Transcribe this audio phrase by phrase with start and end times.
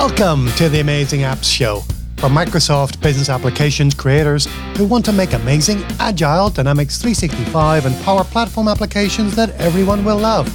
[0.00, 1.80] Welcome to the Amazing Apps Show
[2.18, 4.46] for Microsoft Business Applications creators
[4.76, 10.18] who want to make amazing, agile Dynamics 365 and Power Platform applications that everyone will
[10.18, 10.46] love.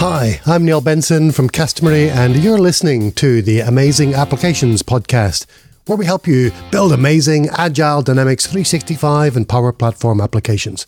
[0.00, 5.46] Hi, I'm Neil Benson from Customery, and you're listening to the Amazing Applications podcast,
[5.86, 10.86] where we help you build amazing, agile Dynamics 365 and Power Platform applications.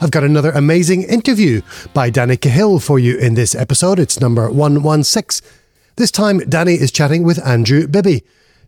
[0.00, 1.62] I've got another amazing interview
[1.94, 3.98] by Dani Kahil for you in this episode.
[3.98, 5.48] It's number 116.
[5.96, 8.22] This time, Dani is chatting with Andrew Bibby.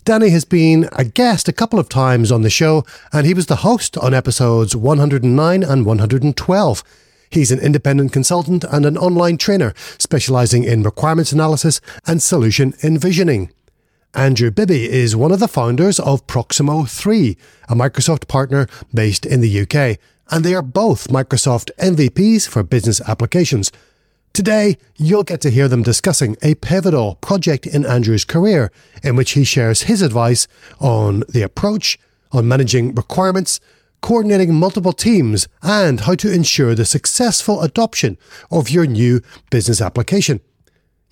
[0.04, 3.46] Dani has been a guest a couple of times on the show, and he was
[3.46, 6.84] the host on episodes 109 and 112.
[7.28, 13.52] He's an independent consultant and an online trainer specializing in requirements analysis and solution envisioning.
[14.14, 17.36] Andrew Bibby is one of the founders of Proximo 3,
[17.68, 19.98] a Microsoft partner based in the UK,
[20.32, 23.70] and they are both Microsoft MVPs for business applications.
[24.32, 28.72] Today, you'll get to hear them discussing a pivotal project in Andrew's career
[29.04, 30.48] in which he shares his advice
[30.80, 31.96] on the approach,
[32.32, 33.60] on managing requirements,
[34.00, 38.18] coordinating multiple teams, and how to ensure the successful adoption
[38.50, 39.20] of your new
[39.50, 40.40] business application.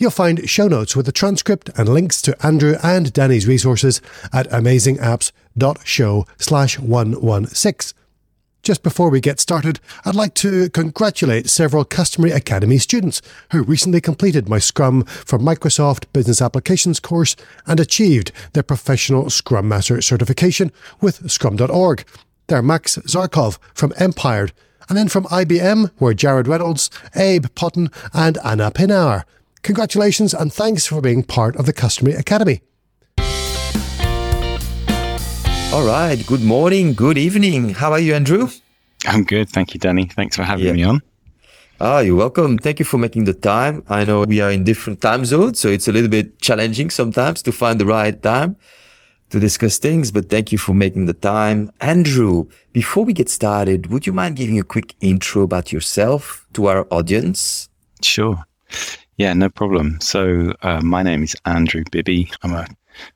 [0.00, 4.00] You'll find show notes with a transcript and links to Andrew and Dani's resources
[4.32, 7.98] at amazingapps.show slash 116.
[8.62, 14.00] Just before we get started, I'd like to congratulate several Customery Academy students who recently
[14.00, 17.34] completed my Scrum for Microsoft Business Applications course
[17.66, 22.04] and achieved their professional Scrum Master certification with Scrum.org.
[22.46, 24.52] They're Max Zarkov from Empired,
[24.88, 29.24] and then from IBM were Jared Reynolds, Abe Potton, and Anna Pinar.
[29.62, 32.60] Congratulations and thanks for being part of the Customery Academy.
[35.72, 36.16] All right.
[36.26, 36.94] Good morning.
[36.94, 37.70] Good evening.
[37.74, 38.48] How are you, Andrew?
[39.06, 39.50] I'm good.
[39.50, 40.10] Thank you, Dani.
[40.12, 40.72] Thanks for having yeah.
[40.72, 41.02] me on.
[41.80, 42.58] Ah, you're welcome.
[42.58, 43.84] Thank you for making the time.
[43.88, 47.42] I know we are in different time zones, so it's a little bit challenging sometimes
[47.42, 48.56] to find the right time
[49.30, 51.70] to discuss things, but thank you for making the time.
[51.80, 56.66] Andrew, before we get started, would you mind giving a quick intro about yourself to
[56.66, 57.68] our audience?
[58.02, 58.44] Sure.
[59.18, 60.00] Yeah, no problem.
[60.00, 62.30] So, uh, my name is Andrew Bibby.
[62.44, 62.68] I'm a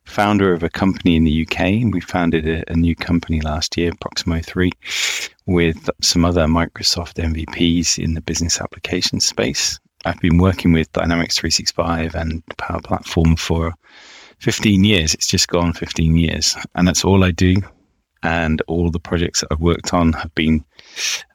[0.04, 1.92] founder of a company in the UK.
[1.92, 4.72] We founded a, a new company last year, Proximo 3,
[5.46, 9.78] with some other Microsoft MVPs in the business application space.
[10.04, 13.72] I've been working with Dynamics 365 and Power Platform for
[14.40, 15.14] 15 years.
[15.14, 16.56] It's just gone 15 years.
[16.74, 17.54] And that's all I do.
[18.24, 20.64] And all the projects that I've worked on have been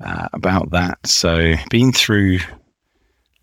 [0.02, 0.98] uh, about that.
[1.08, 2.40] So, been through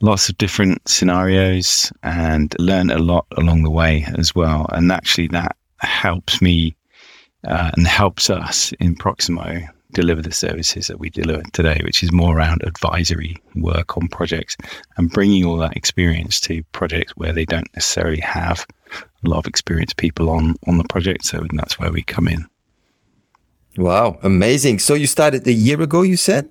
[0.00, 4.66] lots of different scenarios and learned a lot along the way as well.
[4.70, 6.76] And actually, that helps me
[7.46, 9.60] uh, and helps us in Proximo
[9.92, 14.56] deliver the services that we deliver today, which is more around advisory work on projects
[14.96, 18.66] and bringing all that experience to projects where they don't necessarily have
[19.24, 21.24] a lot of experienced people on on the project.
[21.24, 22.46] So that's where we come in.
[23.76, 24.80] Wow, amazing!
[24.80, 26.50] So you started a year ago, you said.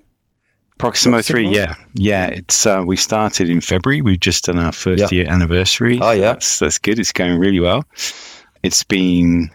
[0.78, 1.22] Proximo?
[1.22, 1.74] 3, yeah.
[1.94, 4.02] Yeah, it's uh, we started in February.
[4.02, 5.08] We've just done our first yeah.
[5.10, 5.98] year anniversary.
[6.02, 6.32] Oh, yeah.
[6.32, 6.98] That's, that's good.
[6.98, 7.84] It's going really well.
[8.62, 9.50] It's been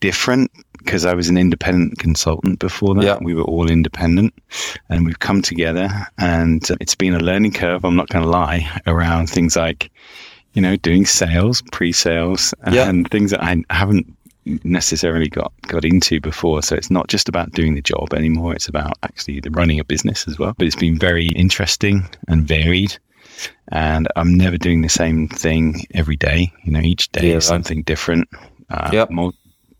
[0.00, 3.04] different because I was an independent consultant before that.
[3.04, 3.18] Yeah.
[3.20, 4.34] We were all independent
[4.88, 5.88] and we've come together
[6.18, 9.90] and it's been a learning curve, I'm not going to lie, around things like,
[10.54, 12.88] you know, doing sales, pre sales, yeah.
[12.88, 14.15] and things that I haven't
[14.64, 16.62] necessarily got got into before.
[16.62, 18.54] So it's not just about doing the job anymore.
[18.54, 20.54] It's about actually running a business as well.
[20.56, 22.96] But it's been very interesting and varied.
[23.68, 26.52] And I'm never doing the same thing every day.
[26.64, 28.28] You know, each day yeah, is something different.
[28.70, 29.10] Uh, yep.
[29.10, 29.32] More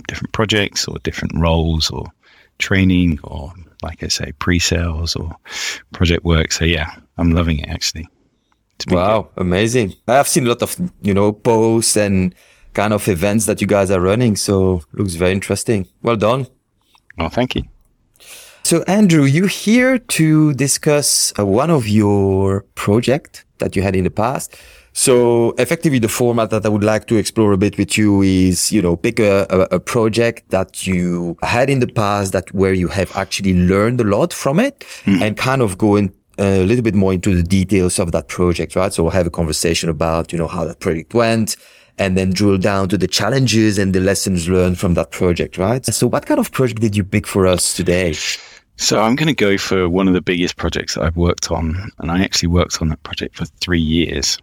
[0.08, 2.06] different projects or different roles or
[2.58, 5.34] training or like I say, pre-sales or
[5.92, 6.52] project work.
[6.52, 8.08] So yeah, I'm loving it actually.
[8.88, 9.42] Wow, good.
[9.42, 9.94] amazing.
[10.06, 12.34] I've seen a lot of, you know, posts and
[12.76, 14.36] kind of events that you guys are running.
[14.36, 15.88] So looks very interesting.
[16.02, 16.46] Well done.
[17.18, 17.62] Well, thank you.
[18.62, 24.04] So Andrew, you're here to discuss uh, one of your project that you had in
[24.04, 24.56] the past.
[24.92, 28.72] So effectively the format that I would like to explore a bit with you is,
[28.72, 32.72] you know, pick a, a, a, project that you had in the past that where
[32.72, 35.20] you have actually learned a lot from it mm.
[35.22, 38.74] and kind of go in a little bit more into the details of that project,
[38.74, 38.92] right?
[38.92, 41.56] So we'll have a conversation about, you know, how that project went
[41.98, 45.84] and then drill down to the challenges and the lessons learned from that project, right?
[45.86, 48.14] So what kind of project did you pick for us today?
[48.76, 51.90] So I'm going to go for one of the biggest projects that I've worked on.
[51.98, 54.38] And I actually worked on that project for three years.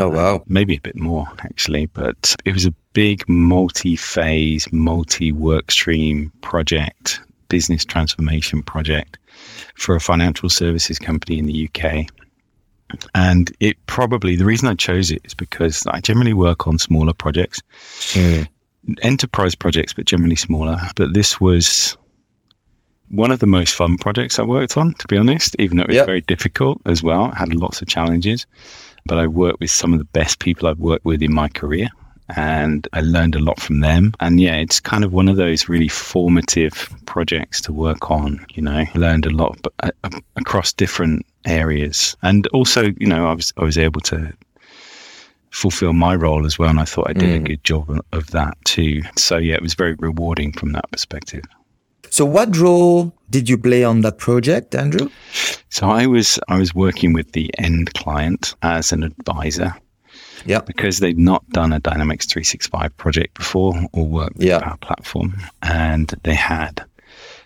[0.00, 0.36] Oh, wow.
[0.36, 1.86] Uh, maybe a bit more, actually.
[1.86, 9.18] But it was a big multi phase, multi work stream project business transformation project
[9.76, 12.06] for a financial services company in the UK.
[13.14, 17.12] And it probably, the reason I chose it is because I generally work on smaller
[17.12, 17.60] projects,
[18.12, 18.46] mm.
[19.02, 20.78] enterprise projects, but generally smaller.
[20.96, 21.96] But this was
[23.08, 25.88] one of the most fun projects I worked on, to be honest, even though it
[25.88, 26.06] was yep.
[26.06, 27.26] very difficult as well.
[27.26, 28.46] It had lots of challenges,
[29.04, 31.88] but I worked with some of the best people I've worked with in my career
[32.34, 34.12] and I learned a lot from them.
[34.20, 38.44] And yeah, it's kind of one of those really formative projects to work on.
[38.54, 39.90] You know, learned a lot uh,
[40.36, 44.32] across different areas, and also, you know, I was I was able to
[45.50, 47.36] fulfill my role as well, and I thought I did mm.
[47.36, 49.02] a good job of that too.
[49.16, 51.44] So yeah, it was very rewarding from that perspective.
[52.10, 55.10] So what role did you play on that project, Andrew?
[55.70, 59.74] So I was I was working with the end client as an advisor
[60.46, 60.60] yeah.
[60.60, 65.36] Because they'd not done a Dynamics 365 project before or worked with our platform.
[65.62, 66.84] And they had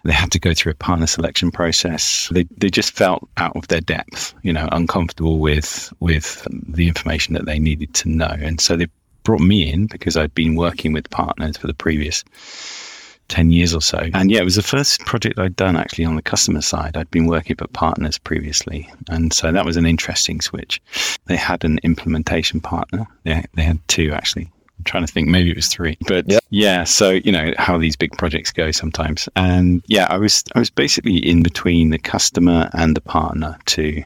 [0.05, 2.29] they had to go through a partner selection process.
[2.31, 7.35] They they just felt out of their depth, you know, uncomfortable with with the information
[7.35, 8.35] that they needed to know.
[8.41, 8.87] And so they
[9.23, 12.25] brought me in because I'd been working with partners for the previous
[13.29, 14.11] 10 years or so.
[14.13, 16.97] And yeah, it was the first project I'd done actually on the customer side.
[16.97, 18.91] I'd been working for partners previously.
[19.09, 20.83] And so that was an interesting switch.
[21.27, 23.07] They had an implementation partner.
[23.25, 24.51] They, they had two actually.
[24.81, 25.99] I'm trying to think, maybe it was three.
[26.09, 26.43] But yep.
[26.49, 29.29] yeah, so you know how these big projects go sometimes.
[29.37, 34.03] And yeah, I was I was basically in between the customer and the partner to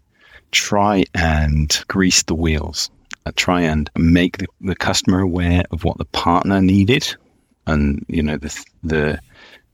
[0.51, 2.91] try and grease the wheels.
[3.27, 7.17] Uh, try and make the, the customer aware of what the partner needed
[7.67, 9.19] and you know the the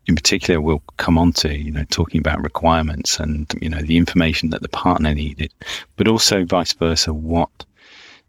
[0.07, 3.97] in particular we'll come on to you know talking about requirements and you know the
[3.97, 5.53] information that the partner needed
[5.97, 7.51] but also vice versa what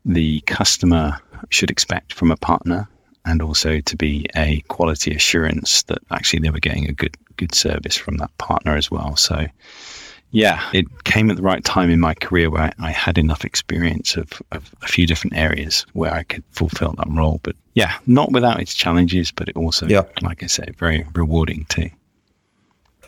[0.05, 2.87] the customer should expect from a partner
[3.25, 7.53] and also to be a quality assurance that actually they were getting a good good
[7.55, 9.47] service from that partner as well so
[10.31, 13.43] yeah, it came at the right time in my career where I, I had enough
[13.43, 17.41] experience of, of, a few different areas where I could fulfill that role.
[17.43, 20.03] But yeah, not without its challenges, but it also, yeah.
[20.21, 21.89] like I said, very rewarding too.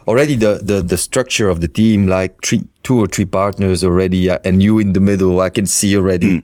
[0.05, 4.29] Already the, the, the structure of the team, like three, two or three partners already,
[4.29, 6.43] uh, and you in the middle, I can see already.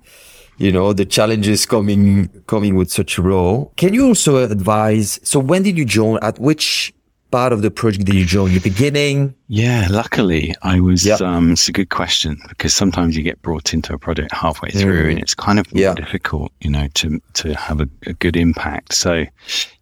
[0.59, 3.73] You know the challenges coming coming with such a role.
[3.77, 5.19] Can you also advise?
[5.23, 6.19] So when did you join?
[6.21, 6.93] At which
[7.31, 8.53] part of the project did you join?
[8.53, 9.33] The beginning?
[9.47, 11.05] Yeah, luckily I was.
[11.05, 11.21] Yep.
[11.21, 15.05] Um, it's a good question because sometimes you get brought into a project halfway through,
[15.05, 15.11] mm.
[15.11, 15.93] and it's kind of yeah.
[15.93, 18.93] difficult, you know, to to have a, a good impact.
[18.93, 19.25] So,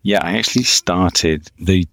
[0.04, 1.88] yeah, I actually started the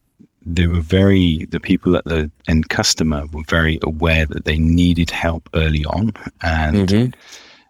[0.47, 5.11] they were very the people at the end customer were very aware that they needed
[5.11, 7.11] help early on and mm-hmm.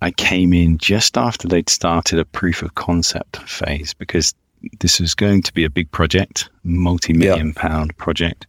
[0.05, 4.35] I came in just after they'd started a proof of concept phase because
[4.81, 7.53] this was going to be a big project, multi-million yeah.
[7.57, 8.47] pound project.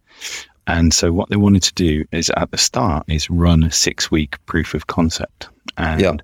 [0.66, 4.10] And so what they wanted to do is at the start is run a six
[4.10, 6.16] week proof of concept and yeah.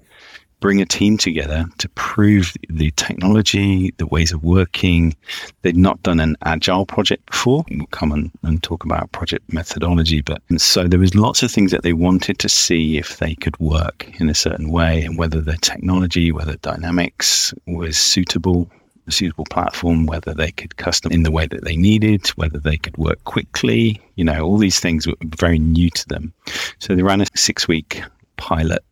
[0.63, 5.15] Bring a team together to prove the technology, the ways of working.
[5.63, 7.65] They'd not done an agile project before.
[7.69, 10.23] We'll come and, and talk about project methodology.
[10.23, 13.35] But and so there was lots of things that they wanted to see if they
[13.35, 18.71] could work in a certain way and whether the technology, whether dynamics was suitable
[19.09, 22.77] a suitable platform, whether they could custom in the way that they needed, whether they
[22.77, 24.01] could work quickly.
[24.15, 26.33] You know, all these things were very new to them.
[26.79, 28.01] So they ran a six week
[28.37, 28.85] pilot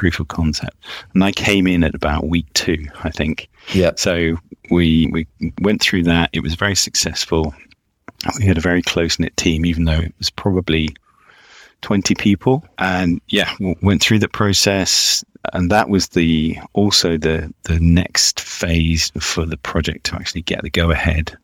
[0.00, 0.78] proof of concept.
[1.12, 3.50] And I came in at about week two, I think.
[3.74, 3.90] Yeah.
[3.96, 4.38] So
[4.70, 5.26] we we
[5.60, 6.30] went through that.
[6.32, 7.54] It was very successful.
[8.38, 10.96] We had a very close knit team, even though it was probably
[11.82, 12.64] 20 people.
[12.78, 19.12] And yeah, went through the process and that was the also the the next phase
[19.20, 21.36] for the project to actually get the go ahead.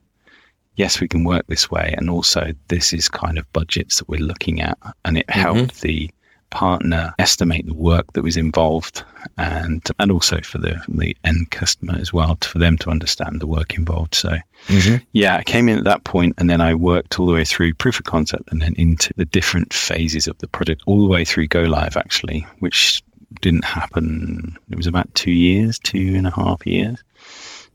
[0.76, 4.20] Yes, we can work this way, and also this is kind of budgets that we're
[4.20, 5.40] looking at, and it mm-hmm.
[5.40, 6.10] helped the
[6.56, 9.04] partner estimate the work that was involved,
[9.36, 13.46] and and also for the the end customer as well, for them to understand the
[13.46, 14.14] work involved.
[14.14, 14.30] So,
[14.68, 14.96] mm-hmm.
[15.12, 17.74] yeah, I came in at that point, and then I worked all the way through
[17.74, 21.26] proof of concept, and then into the different phases of the project, all the way
[21.26, 23.02] through go live, actually, which
[23.42, 24.56] didn't happen.
[24.70, 27.02] It was about two years, two and a half years.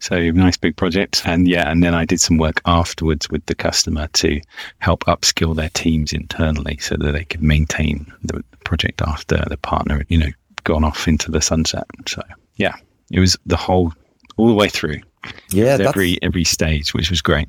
[0.01, 1.21] So nice big project.
[1.25, 4.41] And yeah, and then I did some work afterwards with the customer to
[4.79, 10.03] help upskill their teams internally so that they could maintain the project after the partner,
[10.09, 10.31] you know,
[10.63, 11.85] gone off into the sunset.
[12.07, 12.23] So
[12.55, 12.75] yeah,
[13.11, 13.93] it was the whole,
[14.37, 15.01] all the way through.
[15.51, 15.77] Yeah.
[15.79, 17.47] Every, every stage, which was great.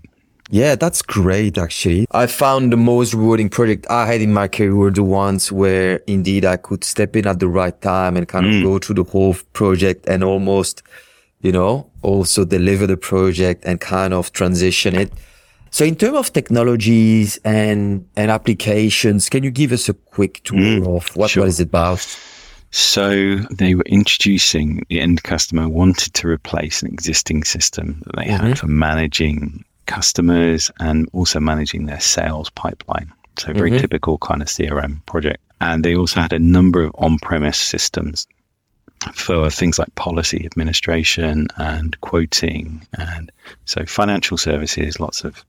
[0.50, 2.06] Yeah, that's great actually.
[2.10, 6.02] I found the most rewarding project I had in my career were the ones where
[6.06, 8.62] indeed I could step in at the right time and kind of mm.
[8.62, 10.82] go through the whole project and almost,
[11.42, 15.12] you know, also deliver the project and kind of transition it.
[15.70, 20.58] So in terms of technologies and, and applications, can you give us a quick tour
[20.58, 21.42] mm, of what, sure.
[21.42, 22.06] what is it about?
[22.70, 28.24] So they were introducing the end customer wanted to replace an existing system that they
[28.26, 28.46] mm-hmm.
[28.48, 33.12] had for managing customers and also managing their sales pipeline.
[33.38, 33.80] So very mm-hmm.
[33.80, 35.42] typical kind of CRM project.
[35.60, 38.26] And they also had a number of on-premise systems
[39.14, 43.30] for things like policy administration and quoting and
[43.64, 45.44] so financial services, lots of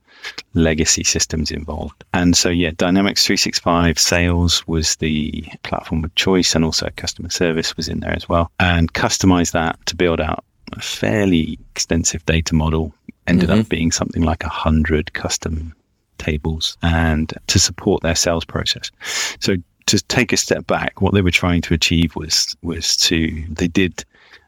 [0.53, 2.03] legacy systems involved.
[2.13, 7.75] And so, yeah, Dynamics 365 sales was the platform of choice and also customer service
[7.75, 8.51] was in there as well.
[8.59, 12.93] And customize that to build out a fairly extensive data model
[13.27, 13.61] ended mm-hmm.
[13.61, 15.75] up being something like a hundred custom
[16.17, 18.91] tables and to support their sales process.
[19.39, 19.55] So
[19.87, 23.67] to take a step back, what they were trying to achieve was was to they
[23.67, 24.05] did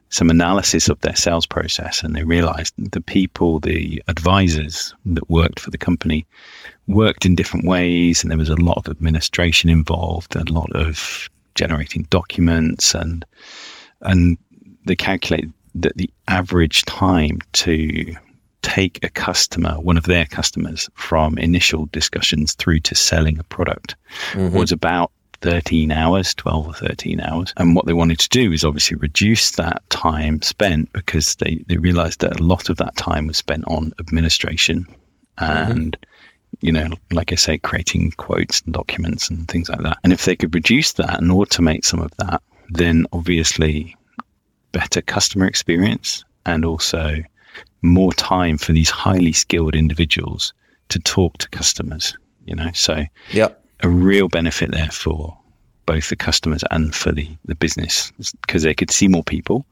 [0.10, 5.60] some analysis of their sales process and they realized the people, the advisors that worked
[5.60, 6.26] for the company
[6.88, 11.30] worked in different ways and there was a lot of administration involved, a lot of
[11.56, 13.26] generating documents and
[14.02, 14.38] and
[14.86, 18.16] they calculated that the average time to
[18.62, 23.96] take a customer, one of their customers, from initial discussions through to selling a product
[24.32, 24.56] mm-hmm.
[24.56, 25.12] was about
[25.46, 27.54] 13 hours, 12 or 13 hours.
[27.58, 31.78] And what they wanted to do is obviously reduce that time spent because they, they
[31.78, 34.88] realized that a lot of that time was spent on administration
[35.38, 36.66] and, mm-hmm.
[36.66, 40.00] you know, like I say, creating quotes and documents and things like that.
[40.04, 43.96] And if they could reduce that and automate some of that, then obviously
[44.72, 47.18] better customer experience and also
[47.84, 50.54] more time for these highly skilled individuals
[50.90, 52.72] to talk to customers, you know.
[52.74, 53.50] So yeah
[53.82, 55.38] a real benefit there for
[55.86, 59.66] both the customers and for the, the business because they could see more people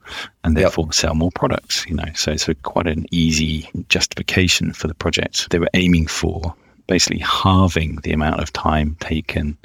[0.44, 0.94] and therefore yep.
[0.94, 2.06] sell more products, you know.
[2.14, 5.50] So it's a, quite an easy justification for the project.
[5.50, 6.54] They were aiming for
[6.88, 9.58] basically halving the amount of time taken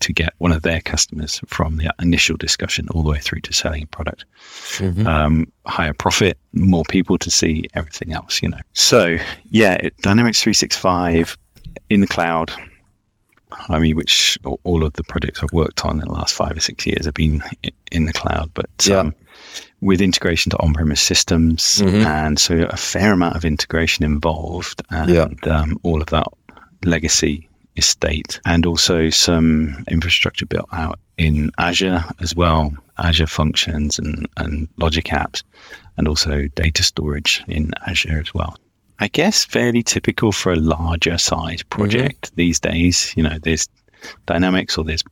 [0.00, 3.52] to get one of their customers from the initial discussion all the way through to
[3.52, 4.24] selling a product.
[4.76, 5.06] Mm-hmm.
[5.06, 8.58] Um, higher profit, more people to see everything else, you know.
[8.72, 9.18] So
[9.50, 11.36] yeah, it, Dynamics 365
[11.90, 12.52] in the cloud,
[13.52, 16.60] I mean, which all of the projects I've worked on in the last five or
[16.60, 17.42] six years have been
[17.92, 18.98] in the cloud, but yeah.
[18.98, 19.14] um,
[19.80, 22.06] with integration to on-premise systems, mm-hmm.
[22.06, 25.28] and so a fair amount of integration involved, and yeah.
[25.44, 26.26] um, all of that
[26.84, 34.28] legacy estate, and also some infrastructure built out in Azure as well, Azure functions and,
[34.36, 35.42] and logic apps,
[35.96, 38.56] and also data storage in Azure as well.
[39.04, 42.36] I guess fairly typical for a larger size project mm-hmm.
[42.36, 43.12] these days.
[43.18, 43.68] You know, there's
[44.24, 45.04] Dynamics or there's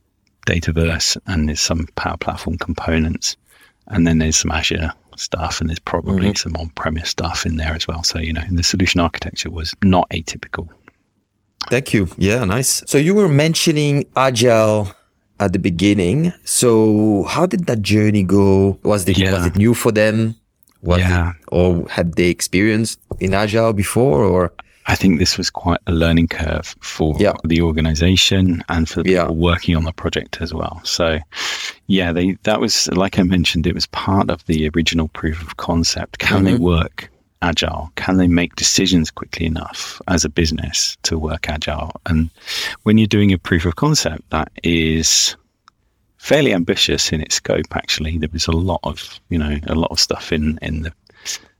[0.47, 3.37] Dataverse and there's some Power Platform components.
[3.89, 6.49] And then there's some Azure stuff and there's probably mm-hmm.
[6.49, 8.01] some on-premise stuff in there as well.
[8.01, 10.67] So, you know, the solution architecture was not atypical.
[11.69, 12.07] Thank you.
[12.17, 12.81] Yeah, nice.
[12.87, 14.91] So you were mentioning Agile
[15.39, 16.33] at the beginning.
[16.45, 18.79] So how did that journey go?
[18.81, 19.33] Was, the, yeah.
[19.33, 20.33] was it new for them?
[20.83, 21.31] Was yeah.
[21.31, 24.53] It, or had they experienced in Agile before or?
[24.85, 27.31] I think this was quite a learning curve for yeah.
[27.45, 29.21] the organization and for the yeah.
[29.21, 30.81] people working on the project as well.
[30.83, 31.19] So,
[31.87, 35.55] yeah, they that was like I mentioned, it was part of the original proof of
[35.55, 36.19] concept.
[36.19, 36.45] Can mm-hmm.
[36.45, 37.09] they work
[37.41, 37.91] agile?
[37.95, 41.91] Can they make decisions quickly enough as a business to work agile?
[42.05, 42.29] And
[42.83, 45.37] when you're doing a proof of concept, that is
[46.23, 47.75] fairly ambitious in its scope.
[47.75, 50.93] Actually, there was a lot of you know a lot of stuff in in the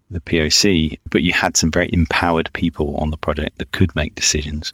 [0.10, 4.16] the POC, but you had some very empowered people on the project that could make
[4.16, 4.72] decisions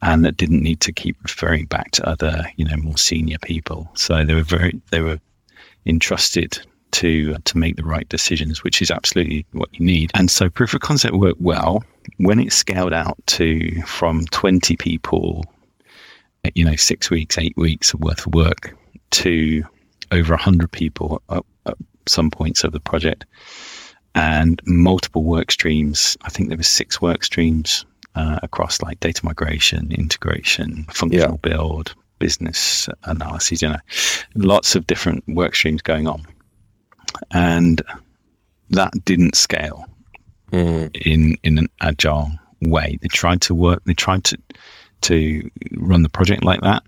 [0.00, 3.90] and that didn't need to keep referring back to other, you know, more senior people.
[3.94, 5.20] So they were very, they were
[5.86, 6.58] entrusted
[6.92, 10.10] to to make the right decisions, which is absolutely what you need.
[10.14, 11.84] And so proof of concept worked well
[12.16, 15.44] when it scaled out to from 20 people,
[16.54, 18.74] you know, six weeks, eight weeks worth of work
[19.12, 19.64] to
[20.12, 23.24] over 100 people at, at some points of the project
[24.14, 26.16] and multiple work streams.
[26.22, 27.84] I think there were six work streams
[28.14, 31.50] uh, across like data migration, integration, functional yeah.
[31.50, 33.78] build, business analysis, you know,
[34.34, 36.24] lots of different work streams going on.
[37.32, 37.82] And
[38.70, 39.84] that didn't scale
[40.52, 40.90] mm.
[41.04, 42.30] in, in an agile
[42.62, 42.98] way.
[43.02, 44.38] They tried to work, they tried to,
[45.02, 46.82] to run the project like that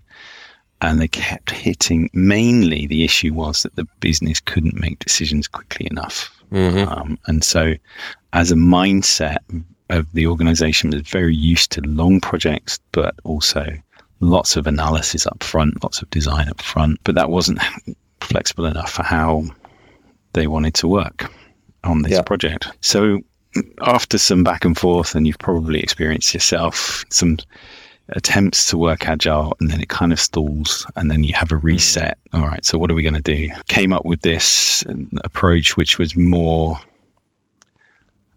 [0.81, 2.09] and they kept hitting.
[2.13, 6.91] Mainly, the issue was that the business couldn't make decisions quickly enough, mm-hmm.
[6.91, 7.73] um, and so
[8.33, 9.37] as a mindset
[9.89, 13.65] of the organization was very used to long projects, but also
[14.19, 17.59] lots of analysis up front, lots of design up front, but that wasn't
[18.21, 19.43] flexible enough for how
[20.33, 21.31] they wanted to work
[21.83, 22.21] on this yeah.
[22.21, 22.67] project.
[22.81, 23.21] So
[23.81, 27.37] after some back and forth, and you've probably experienced yourself some
[28.09, 31.57] attempts to work agile and then it kind of stalls and then you have a
[31.57, 32.17] reset.
[32.33, 33.49] All right so what are we going to do?
[33.67, 34.83] Came up with this
[35.23, 36.79] approach which was more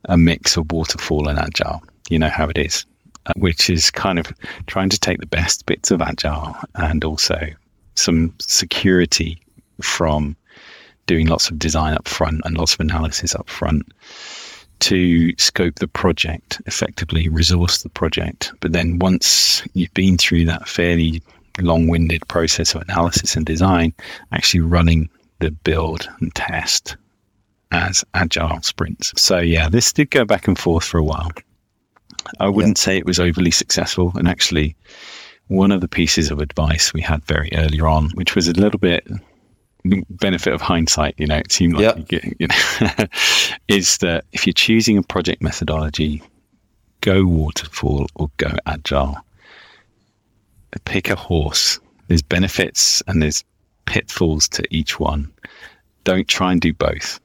[0.06, 1.82] a mix of waterfall and agile.
[2.08, 2.84] You know how it is
[3.26, 4.32] uh, which is kind of
[4.66, 7.38] trying to take the best bits of agile and also
[7.94, 9.38] some security
[9.82, 10.36] from
[11.06, 13.86] doing lots of design up front and lots of analysis up front
[14.80, 18.52] to scope the project effectively, resource the project.
[18.60, 21.22] But then once you've been through that fairly
[21.60, 23.92] long winded process of analysis and design,
[24.32, 25.08] actually running
[25.40, 26.96] the build and test
[27.72, 29.12] as agile sprints.
[29.16, 31.30] So yeah, this did go back and forth for a while.
[32.38, 32.84] I wouldn't yeah.
[32.84, 34.12] say it was overly successful.
[34.16, 34.76] And actually,
[35.48, 38.78] one of the pieces of advice we had very early on, which was a little
[38.78, 39.06] bit
[39.84, 43.06] benefit of hindsight, you know, it seemed like you, get, you know,
[43.68, 46.22] is that if you're choosing a project methodology,
[47.00, 49.16] go waterfall or go agile.
[50.84, 51.80] Pick a horse.
[52.08, 53.44] There's benefits and there's
[53.86, 55.32] pitfalls to each one.
[56.04, 57.20] Don't try and do both.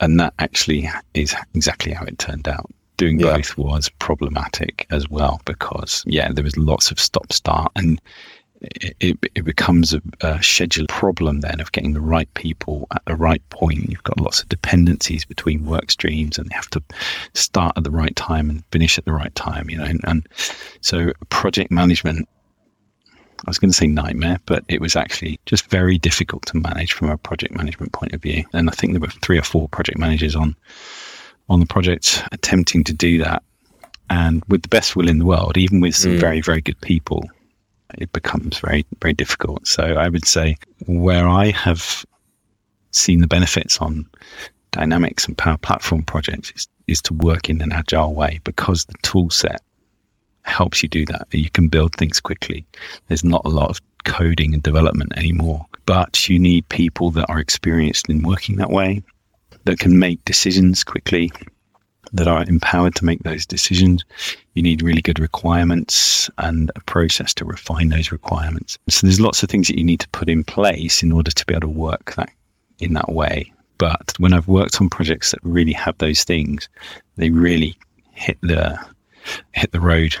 [0.00, 2.70] And that actually is exactly how it turned out.
[2.96, 3.36] Doing yeah.
[3.36, 8.00] both was problematic as well because, yeah, there was lots of stop start and
[8.60, 13.14] it, it becomes a, a schedule problem then of getting the right people at the
[13.14, 13.88] right point.
[13.88, 16.82] You've got lots of dependencies between work streams and they have to
[17.34, 19.84] start at the right time and finish at the right time, you know.
[19.84, 20.28] And, and
[20.80, 22.28] so project management,
[23.46, 26.92] I was going to say nightmare, but it was actually just very difficult to manage
[26.92, 28.44] from a project management point of view.
[28.52, 30.56] And I think there were three or four project managers on
[31.50, 33.42] on the project attempting to do that.
[34.10, 36.20] And with the best will in the world, even with some mm.
[36.20, 37.24] very, very good people,
[37.98, 39.66] it becomes very, very difficult.
[39.66, 42.04] So I would say where I have
[42.92, 44.06] seen the benefits on
[44.70, 48.94] Dynamics and Power Platform projects is, is to work in an agile way because the
[49.02, 49.60] tool set
[50.42, 51.26] helps you do that.
[51.32, 52.66] You can build things quickly.
[53.08, 57.38] There's not a lot of coding and development anymore, but you need people that are
[57.38, 59.02] experienced in working that way,
[59.64, 61.30] that can make decisions quickly,
[62.12, 64.04] that are empowered to make those decisions.
[64.54, 68.78] You need really good requirements and a process to refine those requirements.
[68.88, 71.46] So there's lots of things that you need to put in place in order to
[71.46, 72.30] be able to work that
[72.78, 73.52] in that way.
[73.78, 76.68] But when I've worked on projects that really have those things,
[77.16, 77.76] they really
[78.12, 78.78] hit the
[79.52, 80.16] hit the road.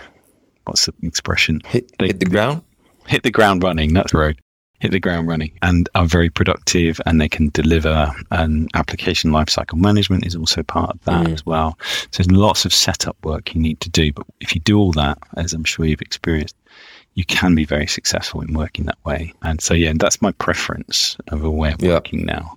[0.64, 1.60] What's the expression?
[1.66, 2.62] Hit, they, hit the ground.
[3.06, 3.94] Hit the ground running.
[3.94, 4.40] That's the road
[4.80, 9.78] hit the ground running and are very productive and they can deliver and application lifecycle
[9.78, 11.32] management is also part of that mm.
[11.32, 11.76] as well.
[12.10, 14.12] So there's lots of setup work you need to do.
[14.12, 16.56] But if you do all that, as I'm sure you've experienced,
[17.14, 19.32] you can be very successful in working that way.
[19.42, 21.94] And so, yeah, that's my preference of a way of yeah.
[21.94, 22.56] working now.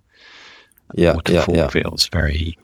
[0.94, 1.16] Yeah.
[1.16, 1.70] Waterfall yeah, yeah.
[1.70, 2.58] feels very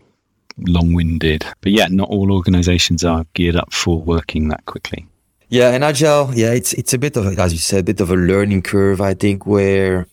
[0.59, 1.45] long winded.
[1.61, 5.07] But yeah, not all organizations are geared up for working that quickly.
[5.49, 8.11] Yeah, and agile, yeah, it's it's a bit of, as you said, a bit of
[8.11, 8.99] a learning curve.
[8.99, 10.07] I think where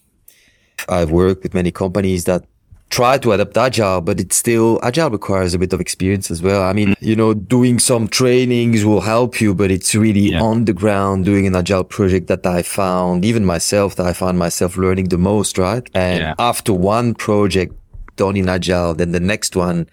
[0.89, 2.45] I've worked with many companies that
[2.91, 6.63] try to adapt agile, but it's still agile requires a bit of experience as well.
[6.63, 10.41] I mean, you know, doing some trainings will help you, but it's really yeah.
[10.41, 14.39] on the ground doing an agile project that I found, even myself, that I found
[14.39, 15.89] myself learning the most, right?
[15.95, 16.35] And yeah.
[16.39, 17.75] after one project
[18.15, 19.89] done in agile, then the next one,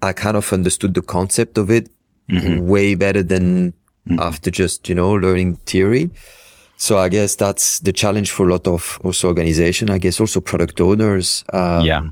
[0.00, 1.90] I kind of understood the concept of it
[2.30, 2.66] mm-hmm.
[2.66, 3.74] way better than
[4.08, 4.20] mm.
[4.20, 6.10] after just, you know, learning theory.
[6.76, 9.90] So I guess that's the challenge for a lot of also organization.
[9.90, 11.44] I guess also product owners.
[11.52, 12.02] Uh, yeah.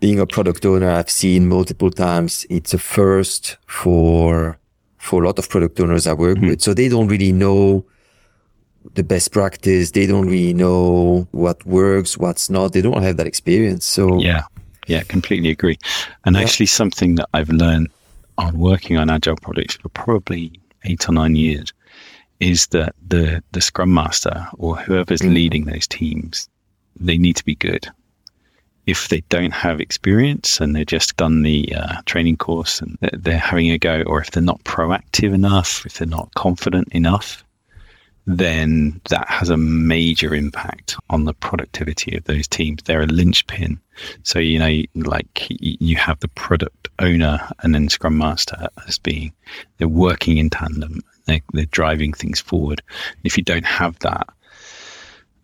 [0.00, 4.58] Being a product owner, I've seen multiple times it's a first for,
[4.98, 6.48] for a lot of product owners I work mm-hmm.
[6.48, 6.62] with.
[6.62, 7.84] So they don't really know
[8.94, 9.92] the best practice.
[9.92, 12.72] They don't really know what works, what's not.
[12.72, 13.84] They don't have that experience.
[13.86, 14.42] So yeah,
[14.86, 15.78] yeah, completely agree.
[16.24, 16.42] And yeah.
[16.42, 17.88] actually something that I've learned
[18.36, 20.52] on working on agile projects for probably
[20.84, 21.72] eight or nine years
[22.40, 25.32] is that the the scrum master or whoever's mm.
[25.32, 26.48] leading those teams
[26.98, 27.88] they need to be good
[28.86, 33.38] if they don't have experience and they've just done the uh, training course and they're
[33.38, 37.44] having a go or if they're not proactive enough if they're not confident enough
[38.26, 42.82] then that has a major impact on the productivity of those teams.
[42.82, 43.80] They're a linchpin.
[44.22, 49.32] So, you know, like you have the product owner and then Scrum Master as being,
[49.78, 51.00] they're working in tandem.
[51.26, 52.82] They're, they're driving things forward.
[53.24, 54.28] If you don't have that,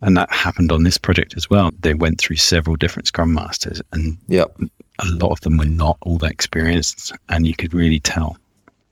[0.01, 1.71] and that happened on this project as well.
[1.79, 4.55] They went through several different Scrum Masters, and yep.
[4.99, 7.13] a lot of them were not all that experienced.
[7.29, 8.37] And you could really tell,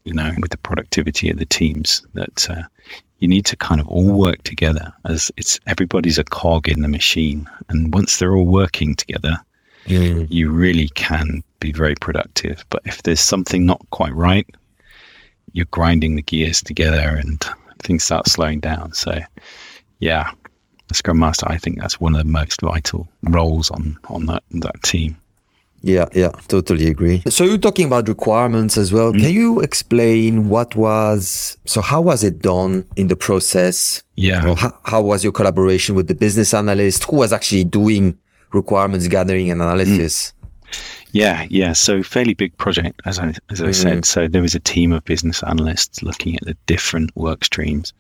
[0.04, 2.62] you know, with the productivity of the teams that uh,
[3.20, 6.88] you need to kind of all work together as it's everybody's a cog in the
[6.88, 7.50] machine.
[7.70, 9.38] And once they're all working together,
[9.90, 12.64] you really can be very productive.
[12.70, 14.48] But if there's something not quite right,
[15.54, 17.44] you're grinding the gears together and
[17.80, 18.94] things start slowing down.
[18.94, 19.20] So,
[20.00, 20.32] yeah,
[20.88, 24.44] the Scrum Master, I think that's one of the most vital roles on on that
[24.52, 25.18] that team.
[25.82, 27.24] Yeah, yeah, totally agree.
[27.30, 29.14] So you're talking about requirements as well.
[29.14, 29.22] Mm.
[29.22, 34.04] Can you explain what was so how was it done in the process?
[34.16, 34.56] Yeah.
[34.56, 37.06] how, how, was your collaboration with the business analyst?
[37.06, 38.18] Who was actually doing
[38.52, 40.32] requirements gathering and analysis?
[40.32, 40.40] Mm.
[41.12, 41.74] Yeah, yeah.
[41.74, 43.76] So fairly big project, as I as I mm.
[43.76, 44.06] said.
[44.06, 47.94] So there was a team of business analysts looking at the different work streams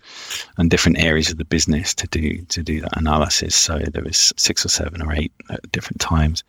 [0.57, 3.55] and different areas of the business to do to do that analysis.
[3.55, 6.43] So there was six or seven or eight at different times.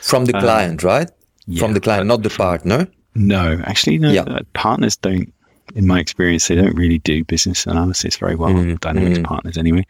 [0.00, 1.10] From the um, client, right?
[1.46, 2.88] Yeah, From the client, not the partner.
[3.14, 4.10] No, actually, no.
[4.10, 4.22] Yeah.
[4.22, 5.32] Uh, partners don't
[5.74, 8.50] in my experience, they don't really do business analysis very well.
[8.50, 9.24] Mm, Dynamics mm.
[9.24, 9.86] partners, anyway,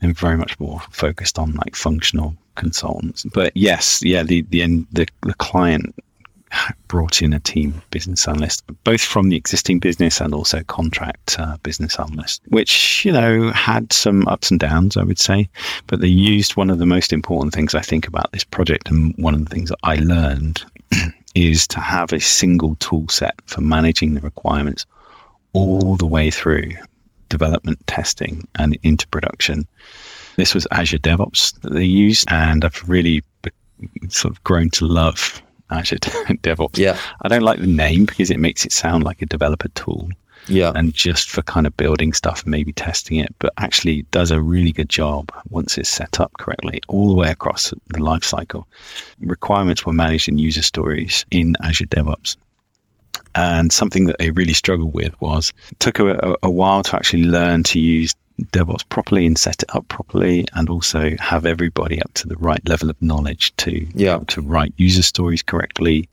[0.00, 3.24] they're very much more focused on like functional consultants.
[3.32, 5.94] But yes, yeah, the the the, the client
[6.88, 11.56] brought in a team business analyst, both from the existing business and also contract uh,
[11.62, 15.48] business analyst, which you know had some ups and downs, I would say.
[15.86, 19.14] But they used one of the most important things I think about this project, and
[19.16, 20.64] one of the things that I learned
[21.34, 24.86] is to have a single tool set for managing the requirements
[25.52, 26.72] all the way through
[27.28, 29.66] development, testing, and into production.
[30.36, 33.22] This was Azure DevOps that they used, and I've really
[34.08, 36.78] sort of grown to love Azure DevOps.
[36.78, 36.98] Yeah.
[37.22, 40.08] I don't like the name because it makes it sound like a developer tool.
[40.48, 40.72] Yeah.
[40.74, 44.72] And just for kind of building stuff, maybe testing it, but actually does a really
[44.72, 48.68] good job once it's set up correctly all the way across the life cycle.
[49.20, 52.36] Requirements were managed in user stories in Azure DevOps.
[53.34, 57.24] And something that they really struggled with was it took a, a while to actually
[57.24, 62.12] learn to use DevOps properly and set it up properly, and also have everybody up
[62.14, 64.18] to the right level of knowledge to yeah.
[64.28, 66.08] to write user stories correctly,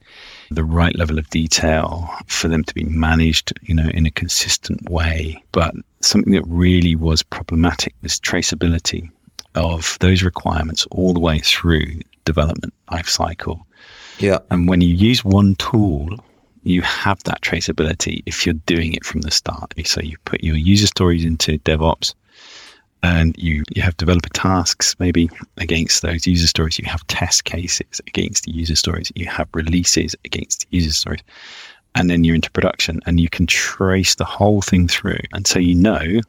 [0.49, 4.89] the right level of detail for them to be managed, you know, in a consistent
[4.89, 5.41] way.
[5.51, 9.09] But something that really was problematic was traceability
[9.55, 13.65] of those requirements all the way through development life cycle.
[14.19, 14.39] Yeah.
[14.49, 16.09] And when you use one tool
[16.63, 19.73] you have that traceability if you're doing it from the start.
[19.85, 22.13] So you put your user stories into DevOps
[23.03, 26.79] and you, you have developer tasks maybe against those user stories.
[26.79, 29.11] You have test cases against the user stories.
[29.15, 31.21] You have releases against the user stories.
[31.95, 35.19] And then you're into production and you can trace the whole thing through.
[35.33, 36.21] And so you know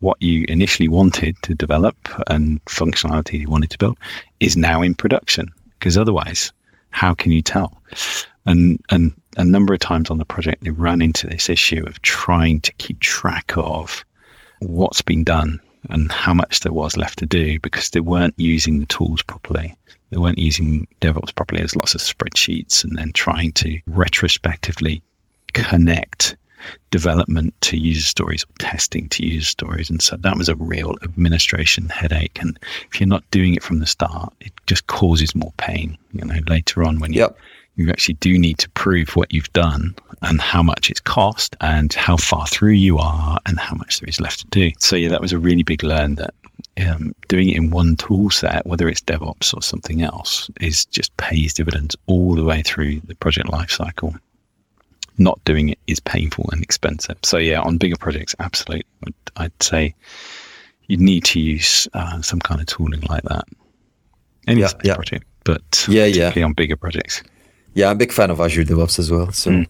[0.00, 1.96] what you initially wanted to develop
[2.28, 3.96] and functionality you wanted to build
[4.40, 5.48] is now in production.
[5.78, 6.52] Because otherwise,
[6.92, 7.82] how can you tell?
[8.46, 12.00] And and a number of times on the project, they ran into this issue of
[12.02, 14.04] trying to keep track of
[14.60, 18.78] what's been done and how much there was left to do because they weren't using
[18.78, 19.74] the tools properly.
[20.10, 21.60] They weren't using DevOps properly.
[21.60, 25.02] There's lots of spreadsheets and then trying to retrospectively
[25.54, 26.36] connect
[26.90, 29.90] development to user stories or testing to user stories.
[29.90, 32.38] And so that was a real administration headache.
[32.40, 32.58] And
[32.90, 36.38] if you're not doing it from the start, it just causes more pain, you know,
[36.48, 37.36] later on when you yep
[37.76, 41.92] you actually do need to prove what you've done and how much it's cost and
[41.94, 44.70] how far through you are and how much there is left to do.
[44.78, 46.34] So yeah, that was a really big learn that
[46.86, 51.16] um, doing it in one tool set, whether it's DevOps or something else, is just
[51.16, 54.18] pays dividends all the way through the project lifecycle.
[55.18, 57.18] Not doing it is painful and expensive.
[57.22, 58.86] So yeah, on bigger projects, absolutely,
[59.36, 59.94] I'd say
[60.86, 63.44] you need to use uh, some kind of tooling like that.
[64.46, 64.94] Any yeah, yeah.
[64.94, 66.32] project, but yeah, yeah.
[66.44, 67.22] on bigger projects.
[67.74, 69.32] Yeah, I'm a big fan of Azure DevOps as well.
[69.32, 69.66] So mm.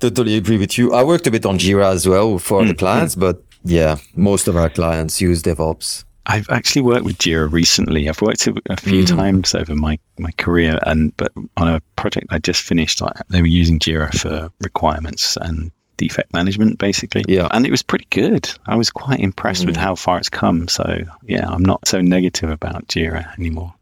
[0.00, 0.94] totally agree with you.
[0.94, 2.68] I worked a bit on Jira as well for mm.
[2.68, 3.20] the clients, mm.
[3.20, 6.04] but yeah, most of our clients use DevOps.
[6.30, 8.08] I've actually worked with Jira recently.
[8.08, 9.08] I've worked a few mm.
[9.08, 13.40] times over my, my career, and but on a project I just finished, I, they
[13.40, 17.24] were using Jira for requirements and defect management, basically.
[17.26, 18.48] Yeah, and it was pretty good.
[18.66, 19.66] I was quite impressed mm.
[19.66, 20.68] with how far it's come.
[20.68, 23.74] So yeah, I'm not so negative about Jira anymore.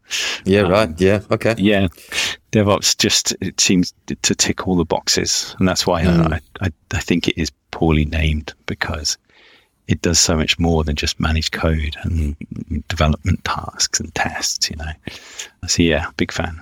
[0.43, 0.89] Yeah, um, right.
[0.97, 1.53] Yeah, okay.
[1.57, 1.87] Yeah,
[2.51, 6.33] DevOps just it seems to tick all the boxes, and that's why mm.
[6.33, 9.19] I, I, I think it is poorly named because
[9.89, 12.35] it does so much more than just manage code and
[12.87, 14.69] development tasks and tests.
[14.69, 14.91] You know,
[15.67, 16.61] so yeah, big fan.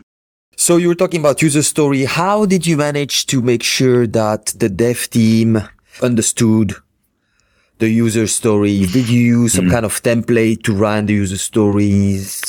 [0.55, 2.05] So you were talking about user story.
[2.05, 5.61] How did you manage to make sure that the dev team
[6.01, 6.73] understood
[7.79, 8.85] the user story?
[8.85, 9.71] Did you use some mm.
[9.71, 12.41] kind of template to run the user stories?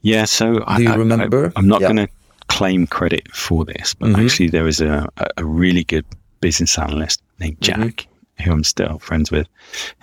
[0.00, 0.24] Yeah.
[0.24, 1.52] So do I, you remember?
[1.54, 1.92] I, am not yeah.
[1.92, 2.08] going to
[2.48, 4.24] claim credit for this, but mm-hmm.
[4.24, 6.06] actually there was a, a really good
[6.40, 7.82] business analyst named mm-hmm.
[7.82, 7.96] Jack.
[7.96, 8.09] Mm-hmm.
[8.40, 9.48] Who I'm still friends with,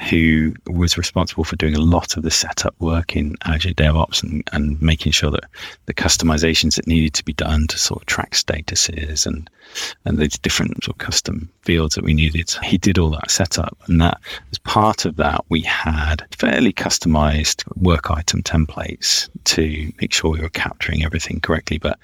[0.09, 4.47] who was responsible for doing a lot of the setup work in Azure DevOps and,
[4.53, 5.45] and making sure that
[5.85, 9.49] the customizations that needed to be done to sort of track statuses and
[10.05, 12.49] and these different sort of custom fields that we needed.
[12.63, 14.19] He did all that setup, and that
[14.51, 20.41] as part of that, we had fairly customized work item templates to make sure we
[20.41, 21.77] were capturing everything correctly.
[21.77, 21.99] But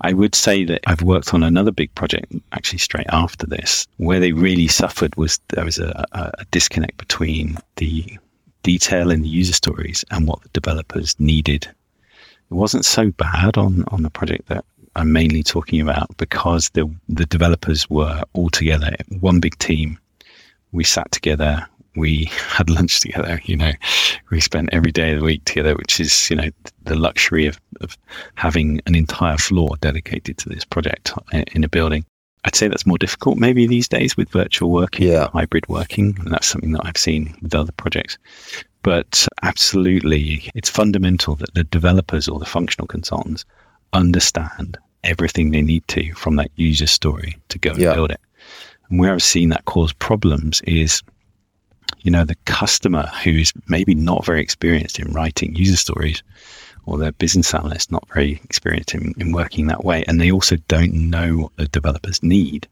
[0.00, 4.20] I would say that I've worked on another big project actually straight after this, where
[4.20, 8.18] they really suffered was there was a, a disconnect between the
[8.62, 11.66] detail in the user stories and what the developers needed.
[12.50, 14.64] It wasn't so bad on, on the project that
[14.96, 19.98] I'm mainly talking about because the the developers were all together, one big team.
[20.72, 21.66] We sat together,
[21.98, 23.72] we had lunch together, you know,
[24.30, 26.50] we spent every day of the week together, which is, you know,
[26.84, 27.96] the luxury of, of
[28.34, 32.04] having an entire floor dedicated to this project in a building.
[32.44, 35.28] I'd say that's more difficult maybe these days with virtual working, yeah.
[35.32, 36.16] hybrid working.
[36.20, 38.16] And that's something that I've seen with other projects.
[38.82, 43.44] But absolutely, it's fundamental that the developers or the functional consultants
[43.92, 47.94] understand everything they need to from that user story to go and Yeah.
[47.94, 48.20] build it.
[48.90, 51.02] And where I've seen that cause problems is,
[52.00, 56.22] you know, the customer who's maybe not very experienced in writing user stories
[56.86, 60.04] or their business analyst not very experienced in, in working that way.
[60.08, 62.66] And they also don't know what the developers need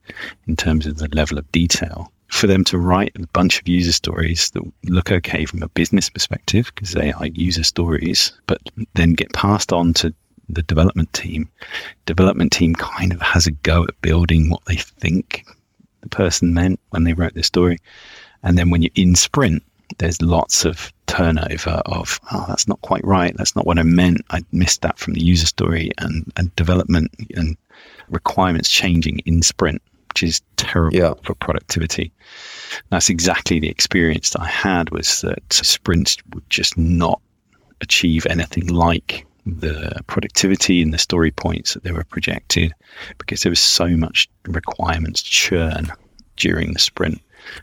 [0.47, 2.11] in terms of the level of detail.
[2.29, 6.11] For them to write a bunch of user stories that look okay from a business
[6.11, 8.61] perspective, because they are user stories, but
[8.95, 10.13] then get passed on to
[10.49, 11.49] the development team.
[12.07, 15.45] Development team kind of has a go at building what they think
[16.03, 17.79] the person meant when they wrote the story.
[18.43, 19.63] And then when you're in sprint,
[19.99, 23.35] there's lots of turnover of, oh, that's not quite right.
[23.37, 24.21] That's not what I meant.
[24.31, 27.57] I missed that from the user story and, and development and
[28.09, 29.81] requirements changing in sprint,
[30.11, 31.15] which is terrible Yeah.
[31.25, 32.13] for productivity.
[32.91, 37.21] That's exactly the experience that I had was that sprints would just not
[37.81, 42.75] achieve anything like the productivity and the story points that they were projected
[43.19, 45.91] because there was so much requirements churn
[46.37, 47.21] during the sprint.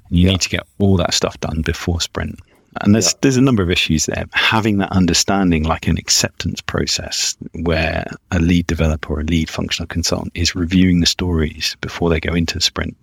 [0.09, 0.31] And you Yeah.
[0.31, 2.39] need to get all that stuff done before sprint.
[2.81, 3.19] And there's Yeah.
[3.21, 4.25] there's a number of issues there.
[4.33, 9.87] Having that understanding, like an acceptance process, where a lead developer or a lead functional
[9.87, 12.95] consultant is reviewing the stories before they go into the sprint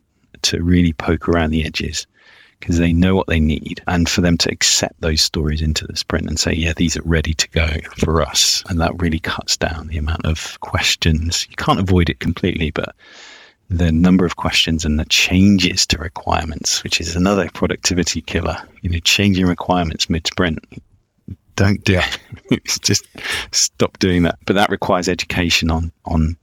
[0.42, 2.06] to really poke around the edges
[2.60, 5.96] because they know what they need and for them to accept those stories into the
[5.96, 8.62] sprint and say, yeah, these are ready to go for us.
[8.68, 11.46] And that really cuts down the amount of questions.
[11.48, 12.94] You can't avoid it completely, but
[13.70, 18.90] the number of questions and the changes to requirements, which is another productivity killer, you
[18.90, 20.58] know, changing requirements mid sprint.
[21.56, 22.00] Don't do
[22.50, 22.64] it.
[22.82, 23.06] Just
[23.52, 24.38] stop doing that.
[24.44, 26.36] But that requires education on, on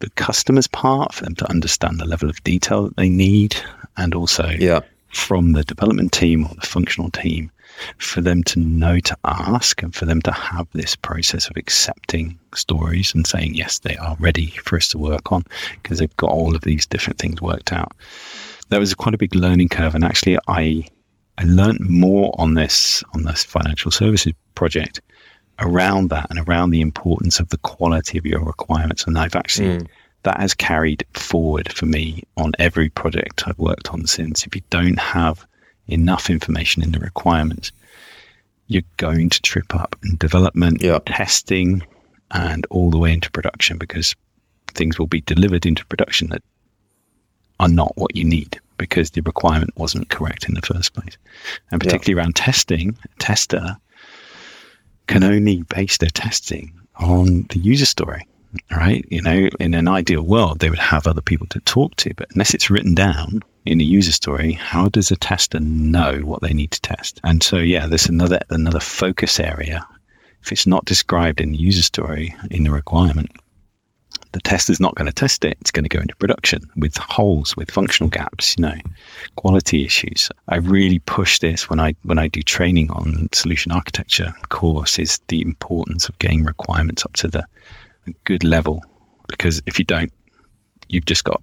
[0.00, 3.56] the customer's part for them to understand the level of detail that they need
[3.96, 4.80] and also Yeah.
[5.16, 7.50] From the development team or the functional team
[7.98, 12.38] for them to know to ask and for them to have this process of accepting
[12.54, 15.42] stories and saying yes they are ready for us to work on
[15.82, 17.92] because they've got all of these different things worked out
[18.68, 20.82] that was quite a big learning curve and actually i
[21.38, 25.00] i learned more on this on this financial services project
[25.58, 29.78] around that and around the importance of the quality of your requirements and i've actually
[29.78, 29.86] Mm.
[30.26, 34.44] That has carried forward for me on every project I've worked on since.
[34.44, 35.46] If you don't have
[35.86, 37.70] enough information in the requirements,
[38.66, 40.98] you're going to trip up in development, Yeah.
[41.06, 41.82] testing,
[42.32, 44.16] and all the way into production because
[44.74, 46.42] things will be delivered into production that
[47.60, 51.16] are not what you need because the requirement wasn't correct in the first place.
[51.70, 51.86] And Yeah.
[51.86, 53.76] particularly around testing, a tester
[55.06, 58.26] can only base their testing on the user story
[58.70, 59.04] right?
[59.10, 62.30] You know, in an ideal world, they would have other people to talk to, but
[62.32, 66.52] unless it's written down in a user story, how does a tester know what they
[66.52, 67.20] need to test?
[67.24, 69.86] And so, yeah, there's another another focus area.
[70.42, 73.30] If it's not described in the user story in the requirement,
[74.32, 75.56] the tester's not going to test it.
[75.60, 78.74] It's going to go into production with holes, with functional gaps, you know,
[79.36, 80.30] quality issues.
[80.48, 85.20] I really push this when I when I do training on solution architecture course is
[85.28, 87.46] the importance of getting requirements up to the
[88.06, 88.82] a good level
[89.28, 90.12] because if you don't,
[90.88, 91.42] you've just got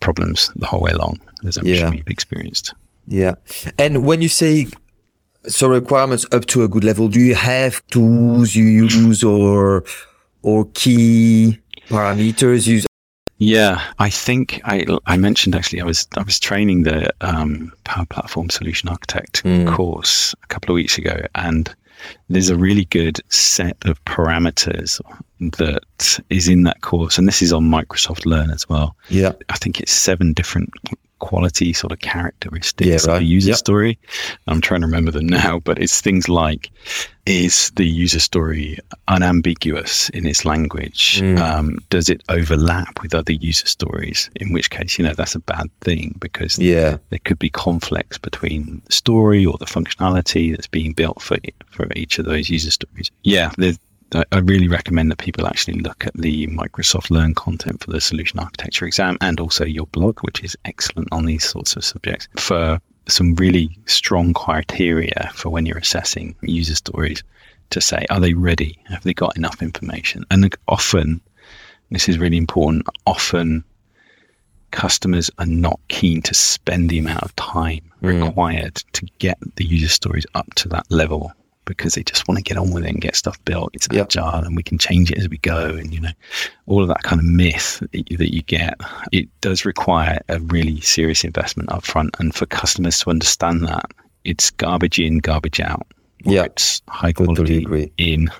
[0.00, 1.76] problems the whole way along, as I'm Yeah.
[1.76, 2.74] sure you've experienced.
[3.06, 3.34] Yeah.
[3.78, 4.68] And when you say
[5.48, 9.84] so requirements up to a good level, do you have tools you use or
[10.42, 12.86] or key parameters you use?
[13.38, 18.06] Yeah, I think I I mentioned actually I was I was training the um, Power
[18.06, 19.66] Platform Solution Architect Mm.
[19.74, 21.74] course a couple of weeks ago, and
[22.28, 25.00] there's a really good set of parameters
[25.58, 28.96] that is in that course, and this is on Microsoft Learn as well.
[29.08, 29.32] Yeah.
[29.48, 30.72] I think it's seven different
[31.22, 33.56] quality sort of characteristics Yeah, of a user Yep.
[33.58, 33.98] story.
[34.48, 36.70] I'm trying to remember them now, but it's things like
[37.24, 41.20] is the user story unambiguous in its language?
[41.20, 41.38] Mm.
[41.38, 44.28] Um, does it overlap with other user stories?
[44.36, 46.96] In which case, you know, that's a bad thing because Yeah.
[47.10, 51.38] there could be conflicts between the story or the functionality that's being built for
[51.70, 53.10] for each of those user stories.
[53.22, 53.78] Yeah, there's-
[54.14, 58.00] I I really recommend that people actually look at the Microsoft Learn content for the
[58.00, 62.28] solution architecture exam and also your blog, which is excellent on these sorts of subjects
[62.36, 67.22] for some really strong criteria for when you're assessing user stories
[67.70, 68.78] to say, are they ready?
[68.84, 70.24] Have they got enough information?
[70.30, 71.20] And often,
[71.90, 73.64] this is really important, often
[74.70, 78.24] customers are not keen to spend the amount of time Mm.
[78.24, 81.32] required to get the user stories up to that level
[81.64, 83.70] because they just want to get on with it and get stuff built.
[83.72, 84.06] It's Yep.
[84.06, 85.70] agile and we can change it as we go.
[85.70, 86.10] And, you know,
[86.66, 88.74] all of that kind of myth that you, that you get,
[89.12, 92.16] it does require a really serious investment up front.
[92.18, 93.86] And for customers to understand that,
[94.24, 95.86] it's garbage in, garbage out.
[96.24, 96.44] Yeah.
[96.44, 98.30] It's high quality in,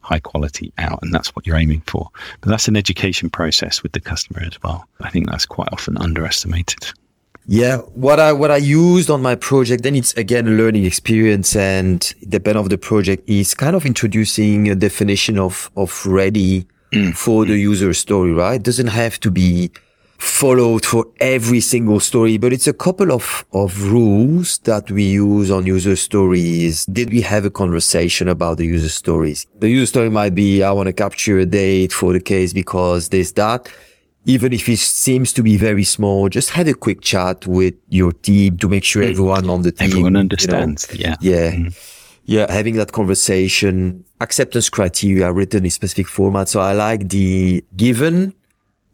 [0.00, 1.00] high quality out.
[1.02, 2.08] And that's what you're aiming for.
[2.40, 4.86] But that's an education process with the customer as well.
[5.00, 6.92] I think that's quite often underestimated.
[7.46, 11.54] Yeah, what I what I used on my project, then it's again a learning experience,
[11.54, 17.14] and depend of the project is kind of introducing a definition of of ready mm.
[17.14, 17.60] for the mm.
[17.60, 18.32] user story.
[18.32, 19.70] Right, it doesn't have to be
[20.16, 25.50] followed for every single story, but it's a couple of of rules that we use
[25.50, 26.86] on user stories.
[26.86, 29.46] Did we have a conversation about the user stories?
[29.58, 33.10] The user story might be I want to capture a date for the case because
[33.10, 33.68] there's that
[34.24, 38.12] even if it seems to be very small, just have a quick chat with your
[38.12, 39.10] team to make sure mm.
[39.10, 40.88] everyone on the team, Everyone you know, understands.
[40.94, 41.16] yeah.
[41.20, 41.52] yeah.
[41.52, 42.00] Mm.
[42.24, 42.50] Yeah.
[42.50, 46.48] Having that conversation, acceptance criteria written in specific format.
[46.48, 48.32] So I like the given,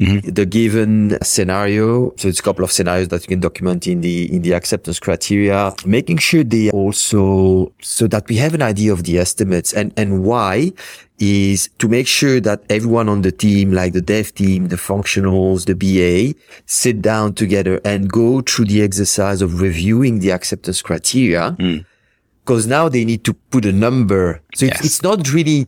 [0.00, 0.30] Mm-hmm.
[0.30, 2.14] the given scenario.
[2.16, 4.98] So it's a couple of scenarios that you can document in the, in the acceptance
[4.98, 9.92] criteria, making sure they also, so that we have an idea of the estimates and,
[9.98, 10.72] and why
[11.18, 15.66] is to make sure that everyone on the team, like the dev team, the functionals,
[15.66, 16.34] the BA,
[16.64, 21.54] sit down together and go through the exercise of reviewing the acceptance criteria.
[21.58, 21.84] Mm.
[22.42, 24.40] Because now they need to put a number.
[24.54, 24.84] So it's, Yes.
[24.86, 25.66] it's not really,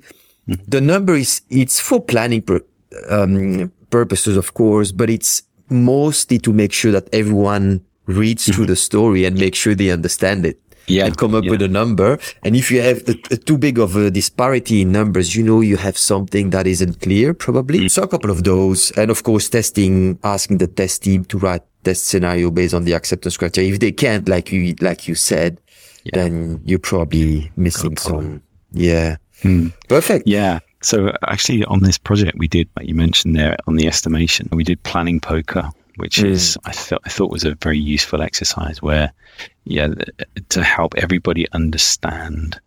[0.49, 0.59] mm.
[0.67, 2.65] the number is, it's for planning pur-
[3.11, 8.77] um, purposes, of course, but it's mostly to make sure that everyone reads through the
[8.77, 10.59] story and make sure they understand it
[10.91, 11.53] Yeah, and come up yeah.
[11.55, 12.19] with a number.
[12.43, 15.63] And if you have a, a too big of a disparity in numbers, you know
[15.63, 17.87] you have something that isn't clear, probably.
[17.87, 17.91] Mm.
[17.91, 18.91] So a couple of those.
[18.99, 22.95] And of course, testing, asking the test team to write test scenario based on the
[22.99, 23.71] acceptance criteria.
[23.73, 25.61] If they can't, like you, like you said,
[26.13, 28.43] then you're probably missing some.
[28.75, 29.17] Yeah.
[29.89, 30.25] Perfect.
[30.27, 30.31] Hmm.
[30.37, 30.59] Yeah.
[30.83, 34.65] So actually, on this project, we did, like you mentioned there, on the estimation, we
[34.65, 36.27] did planning poker, which hmm.
[36.27, 39.13] is I thought I thought was a very useful exercise where,
[39.65, 39.89] yeah,
[40.51, 42.61] to help everybody understand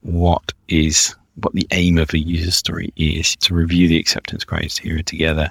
[0.00, 5.02] what is what the aim of a user story is to review the acceptance criteria
[5.04, 5.50] together,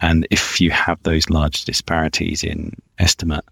[0.00, 3.44] and if you have those large disparities in estimate,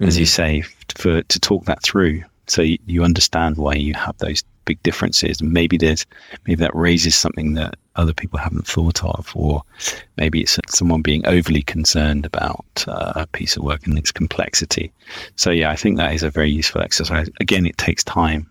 [0.00, 0.28] as you hmm.
[0.28, 0.62] say,
[0.94, 5.40] for to talk that through, so you, you understand why you have those big differences.
[5.40, 6.06] And maybe there's
[6.46, 9.62] maybe that raises something that other people haven't thought of, or
[10.16, 14.92] maybe it's someone being overly concerned about uh, a piece of work and its complexity.
[15.36, 17.28] So yeah, I think that is a very useful exercise.
[17.40, 18.48] Again, it takes time,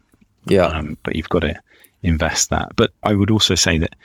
[0.48, 0.66] Yeah.
[0.68, 1.56] um, but you've got to
[2.04, 2.68] invest that.
[2.76, 3.96] But I would also say that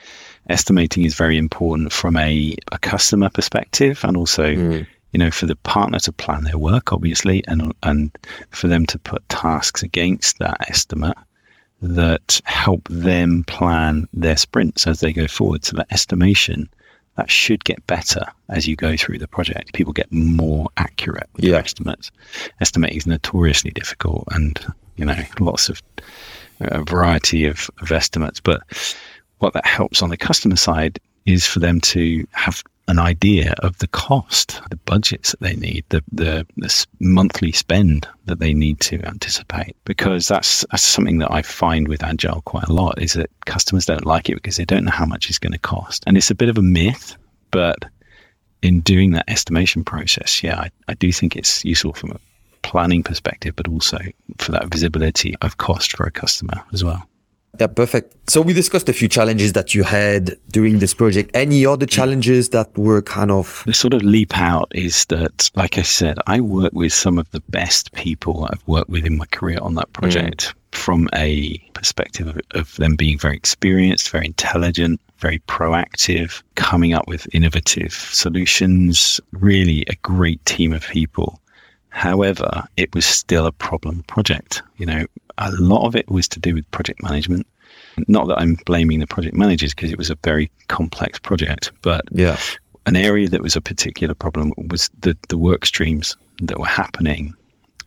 [0.48, 4.46] estimating is very important from a, a customer perspective and also
[5.12, 8.10] you know for the partner to plan their work obviously and and
[8.50, 11.16] for them to put tasks against that estimate
[11.82, 15.64] that help them plan their sprints as they go forward.
[15.64, 16.68] So that estimation
[17.16, 19.72] that should get better as you go through the project.
[19.72, 22.10] People get more accurate with their estimates.
[22.60, 24.58] Estimating is notoriously difficult and
[24.96, 25.82] you know lots of
[26.60, 28.40] a variety of, of estimates.
[28.40, 28.62] But
[29.38, 33.78] what that helps on the customer side is for them to have an idea of
[33.78, 38.78] the cost, the budgets that they need, the, the, the monthly spend that they need
[38.80, 39.74] to anticipate.
[39.84, 43.86] Because that's, that's something that I find with Agile quite a lot is that customers
[43.86, 46.04] don't like it because they don't know how much it's going to cost.
[46.06, 47.16] And it's a bit of a myth,
[47.50, 47.84] but
[48.62, 52.20] in doing that estimation process, yeah, I, I do think it's useful from a
[52.62, 53.98] planning perspective, but also
[54.38, 57.06] for that visibility of cost for a customer as well.
[57.60, 58.30] Yeah, perfect.
[58.30, 61.30] So we discussed a few challenges that you had during this project.
[61.34, 65.78] Any other challenges that were kind of The sort of leap out is that, like
[65.78, 69.26] I said, I work with some of the best people I've worked with in my
[69.26, 70.76] career on that project mm.
[70.76, 77.06] from a perspective of, of them being very experienced, very intelligent, very proactive, coming up
[77.06, 81.40] with innovative solutions, really a great team of people
[81.94, 84.62] However, it was still a problem project.
[84.78, 85.06] You know,
[85.38, 87.46] a lot of it was to do with project management.
[88.08, 92.02] Not that I'm blaming the project managers because it was a very complex project, but
[92.10, 92.38] Yeah.
[92.86, 97.34] an area that was a particular problem was the, the work streams that were happening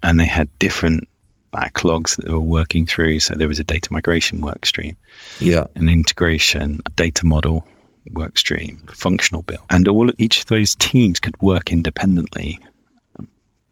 [0.04, 1.08] and they had different
[1.54, 3.20] backlogs that they were working through.
[3.20, 4.96] So there was a data migration work stream,
[5.40, 5.66] Yeah.
[5.76, 7.66] an integration, a data model
[8.14, 9.62] work stream, functional build.
[9.70, 12.60] And all each of those teams could work independently.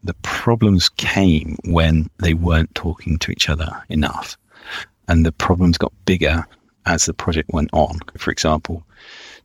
[0.05, 4.37] The problems came when they weren't talking to each other enough.
[5.07, 6.45] And the problems got bigger
[6.85, 7.99] as the project went on.
[8.17, 8.83] For example,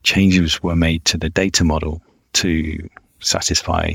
[0.03, 2.01] changes were made to the data model
[2.33, 2.87] to
[3.19, 3.93] satisfy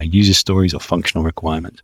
[0.00, 1.82] a user stories or functional requirements,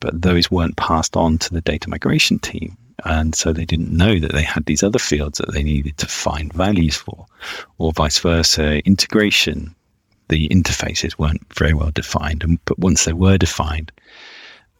[0.00, 2.76] but those weren't passed on to the data migration team.
[3.04, 6.06] And so they didn't know that they had these other fields that they needed to
[6.06, 7.26] find values for,
[7.78, 8.84] or vice versa.
[8.86, 9.74] Integration,
[10.34, 12.42] the interfaces weren't very well defined.
[12.42, 13.92] And, but once they were defined,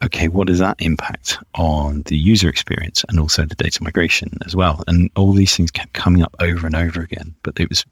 [0.03, 4.53] okay, what does that impact on the user experience and also the data migration as
[4.53, 4.83] well?
[4.87, 7.33] And all these things kept coming up over and over again.
[7.43, 7.85] But it was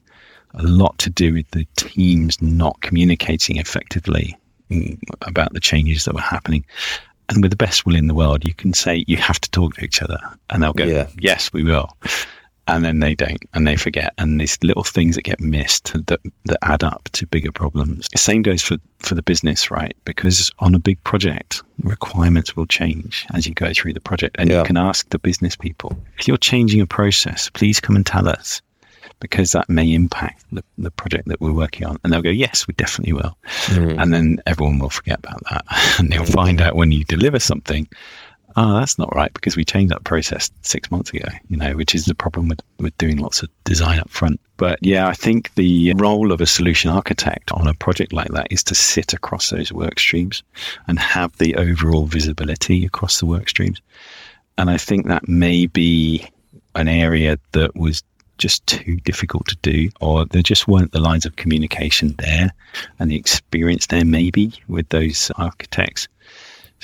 [0.52, 4.36] a lot to do with the teams not communicating effectively
[4.70, 6.66] mm, about the changes that were happening.
[7.30, 9.76] And with the best will in the world, you can say you have to talk
[9.76, 10.18] to each other,
[10.50, 11.08] and they'll go, Yeah.
[11.18, 11.96] "Yes, we will,"
[12.66, 16.20] and then they don't, and they forget, and these little things that get missed that
[16.44, 18.08] that add up to bigger problems.
[18.12, 19.96] The same goes for for the business, right?
[20.04, 24.50] Because on a big project, requirements will change as you go through the project, and
[24.50, 24.60] Yeah.
[24.60, 28.28] you can ask the business people if you're changing a process, please come and tell
[28.28, 28.62] us
[29.20, 31.98] because that may impact the, the project that we're working on.
[32.04, 33.36] And they'll go, yes, we definitely will.
[33.66, 34.02] Mm.
[34.02, 35.64] And then everyone will forget about that.
[35.98, 37.88] And they'll find out when you deliver something,
[38.56, 41.94] oh, that's not right because we changed that process six months ago, you know, which
[41.94, 44.40] is the problem with, with doing lots of design up front.
[44.56, 48.48] But yeah, I think the role of a solution architect on a project like that
[48.50, 50.42] is to sit across those work streams
[50.86, 53.80] and have the overall visibility across the work streams.
[54.56, 56.28] And I think that may be
[56.76, 58.02] an area that was
[58.38, 62.52] just too difficult to do, or there just weren't the lines of communication there
[62.98, 66.08] and the experience there, maybe with those architects.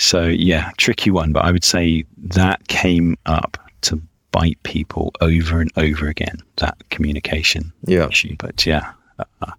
[0.01, 4.01] So, yeah, tricky one, but I would say that came up to
[4.32, 8.09] bite people over and over again, that communication Yeah.
[8.09, 8.34] issue.
[8.38, 9.53] But yeah, uh,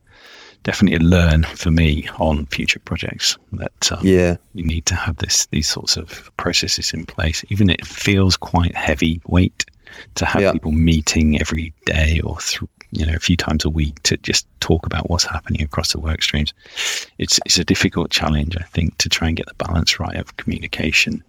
[0.64, 4.38] definitely a learn for me on future projects that um, Yeah.
[4.54, 7.44] you need to have this these sorts of processes in place.
[7.50, 9.66] Even it feels quite heavy weight
[10.16, 10.54] to have Yeah.
[10.54, 14.48] people meeting every day or through you know a few times a week to just
[14.60, 16.54] talk about what's happening across the work streams.
[17.18, 20.38] It's it's a difficult challenge, I think, to try and get the balance right of
[20.38, 21.24] communication.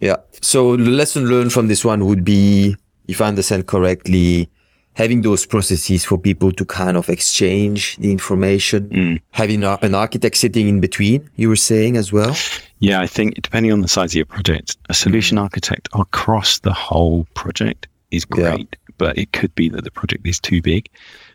[0.00, 0.16] Yeah.
[0.42, 2.76] So the lesson learned from this one would be,
[3.08, 4.48] if I understand correctly,
[4.94, 9.20] having those processes for people to kind of exchange the information, mm.
[9.30, 12.36] having an architect sitting in between, you were saying as well.
[12.80, 16.72] Yeah, I think depending on the size of your project, a solution architect across the
[16.72, 18.56] whole project is Yeah.
[18.98, 20.88] But it could be that the project is too big.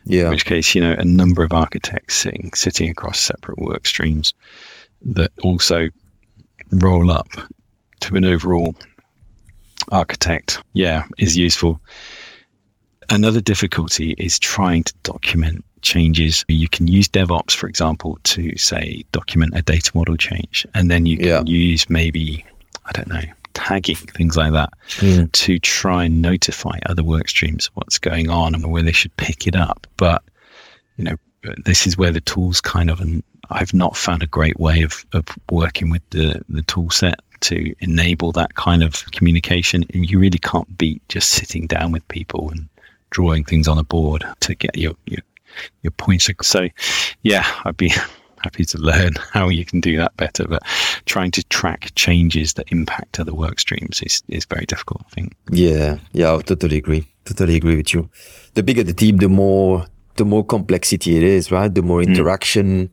[0.04, 0.24] Yeah.
[0.24, 4.34] In which case, you know, a number of architects sitting sitting across separate work streams
[5.02, 5.88] that also
[6.70, 7.28] roll up
[8.00, 8.74] to an overall
[9.90, 11.80] architect, yeah, is useful.
[13.10, 16.44] Another difficulty is trying to document changes.
[16.48, 21.04] You can use DevOps, for example, to say document a data model change, and then
[21.04, 21.42] you can Yeah.
[21.44, 22.44] use maybe
[22.86, 23.22] I don't know
[23.54, 25.24] tagging things like that hmm.
[25.26, 29.46] to try and notify other work streams what's going on and where they should pick
[29.46, 29.86] it up.
[29.96, 30.22] But
[30.96, 31.16] you know,
[31.64, 35.04] this is where the tools kind of and I've not found a great way of,
[35.12, 39.84] of working with the the tool set to enable that kind of communication.
[39.92, 42.68] And you really can't beat just sitting down with people and
[43.10, 45.20] drawing things on a board to get your your,
[45.82, 46.28] your points.
[46.42, 46.68] So,
[47.22, 47.92] yeah, I'd be
[48.44, 50.46] happy to learn how you can do that better.
[50.46, 50.62] But
[51.06, 55.34] trying to track changes that impact other work streams is, is very difficult, I think.
[55.50, 57.06] Yeah, yeah, I totally agree.
[57.24, 58.08] Totally agree with you.
[58.52, 59.86] The bigger the team, the more
[60.16, 61.74] the more complexity it is, right?
[61.74, 62.06] The more mm.
[62.06, 62.90] interaction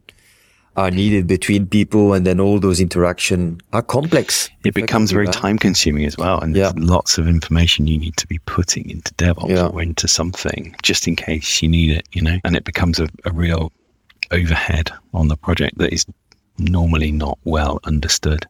[0.78, 4.50] are needed between people, and then all those interaction are complex.
[4.64, 5.34] It becomes very right?
[5.34, 6.40] time consuming as well.
[6.40, 6.72] And Yeah.
[6.72, 9.68] there's lots of information you need to be putting into DevOps Yeah.
[9.68, 13.10] or into something just in case you need it, you know, and it becomes a,
[13.26, 13.72] a real
[14.32, 16.06] overhead on the project that is
[16.58, 18.46] normally not well understood.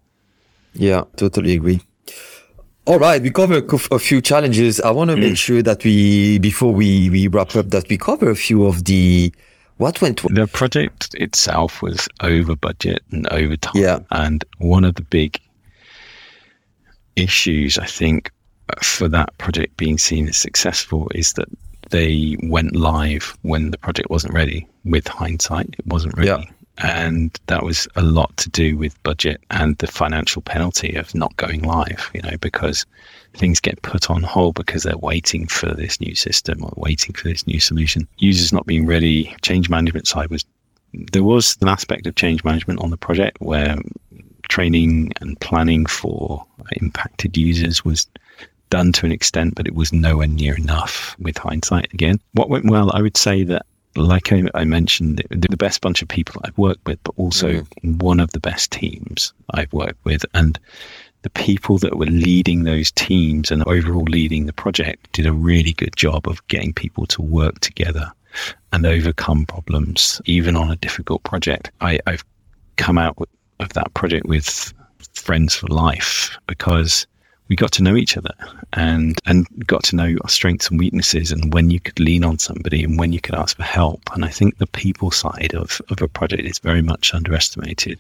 [0.74, 1.82] Yeah, totally agree.
[2.86, 3.62] All right, we cover
[3.92, 4.82] a few challenges.
[4.82, 5.38] I want to make mm.
[5.38, 9.32] sure that we, before we, we wrap up, that we cover a few of the
[9.78, 13.74] what went The project itself was over budget and over time.
[13.76, 14.00] Yeah.
[14.12, 15.40] And one of the big
[17.16, 18.32] issues, I think,
[18.84, 21.48] for that project being seen as successful is that
[21.92, 24.68] they went live when the project wasn't ready.
[24.84, 26.30] With hindsight, it wasn't ready.
[26.30, 26.44] Yeah.
[26.78, 31.36] and that was a lot to do with budget and the financial penalty of not
[31.38, 32.10] going live.
[32.14, 32.86] You know, because
[33.36, 37.28] things get put on hold because they're waiting for this new system or waiting for
[37.28, 38.08] this new solution.
[38.18, 39.36] Users not being ready.
[39.42, 40.46] Change management side was
[40.94, 43.78] there was an aspect of change management on the project where
[44.50, 46.46] training and planning for
[46.82, 48.08] impacted users was
[48.72, 52.20] done to an extent, but it was nowhere near enough with hindsight again.
[52.34, 53.66] What went well, I would say that,
[53.96, 57.52] like I, I mentioned, the, the, best bunch of people I've worked with, but also
[57.52, 58.02] mm.
[58.02, 60.26] one of the best teams I've worked with.
[60.34, 60.58] And
[61.22, 65.74] the people that were leading those teams and overall leading the project did a really
[65.74, 68.12] good job of getting people to work together
[68.72, 71.70] and overcome problems, even on a difficult project.
[71.82, 72.24] I, I've
[72.78, 73.18] come out
[73.60, 74.74] of that project with
[75.14, 77.06] friends for life because
[77.52, 78.34] we got to know each other
[78.72, 82.40] and and got to know our strengths and weaknesses and when you could lean on
[82.40, 84.02] somebody and when you could ask for help.
[84.14, 88.00] And I think the people side of, of a project is very much underestimated.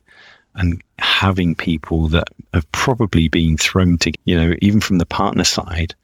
[0.56, 5.43] And having people that have probably been thrown to, you know, even from the partner
[5.43, 5.95] side,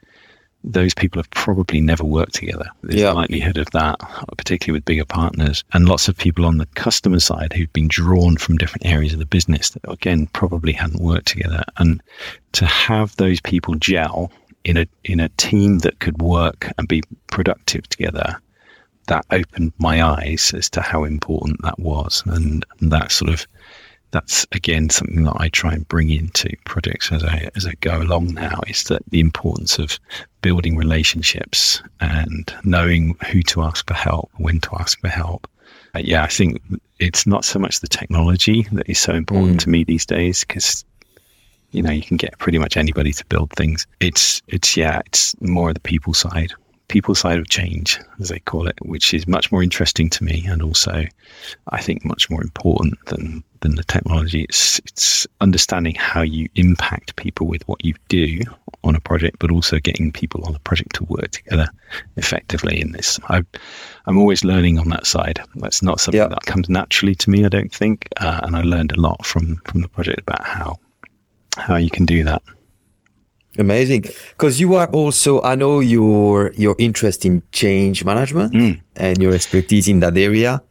[0.67, 2.69] those people have probably never worked together.
[2.83, 3.11] There's yeah.
[3.11, 3.99] a likelihood of that,
[4.37, 5.63] particularly with bigger partners.
[5.73, 9.19] And lots of people on the customer side who've been drawn from different areas of
[9.19, 11.63] the business that, again, probably hadn't worked together.
[11.77, 12.01] And
[12.53, 14.31] to have those people gel
[14.63, 18.39] in a, in a team that could work and be productive together,
[19.07, 22.23] that opened my eyes as to how important that was.
[22.25, 23.47] And, and that sort of
[24.11, 28.01] that's again something that I try and bring into projects as I as I go
[28.01, 29.99] along now is that the importance of
[30.47, 35.45] building relationships and knowing who to ask for help, when to ask for help.
[35.93, 36.61] Uh, yeah, I think
[36.99, 39.63] it's not so much the technology that is so important mm.
[39.63, 40.85] to me these days because
[41.71, 43.85] you know you can get pretty much anybody to build things.
[43.99, 46.53] It's it's yeah, it's more the people side
[46.87, 50.45] people side of change, as they call it, which is much more interesting to me
[50.45, 51.05] and also
[51.69, 54.43] I think much more important than than the technology.
[54.43, 58.41] It's it's understanding how you impact people with what you do
[58.83, 61.67] on a project, but also getting people on a project to work together
[62.15, 63.19] effectively in this.
[63.29, 63.43] I,
[64.05, 65.41] I'm always learning on that side.
[65.55, 66.27] That's not something yeah.
[66.27, 68.07] that comes naturally to me, I don't think.
[68.17, 70.77] Uh, and I learned a lot from from the project about how
[71.57, 72.41] how you can do that.
[73.57, 74.05] Amazing.
[74.31, 78.81] Because you are also, I know your your interest in change management mm.
[78.95, 80.61] and your expertise in that area.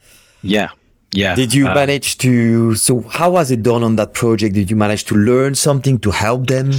[0.42, 0.70] Yeah.
[1.12, 1.34] Yeah.
[1.34, 4.54] Did you uh, manage to, so how was it done on that project?
[4.54, 6.72] Did you manage to learn something to help them?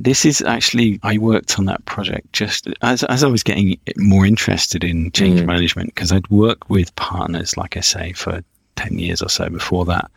[0.00, 4.26] This is actually, I worked on that project just as, as I was getting more
[4.26, 5.46] interested in change mm.
[5.46, 8.42] management because I'd worked with partners, like I say, for
[8.76, 10.10] 10 years or so before that.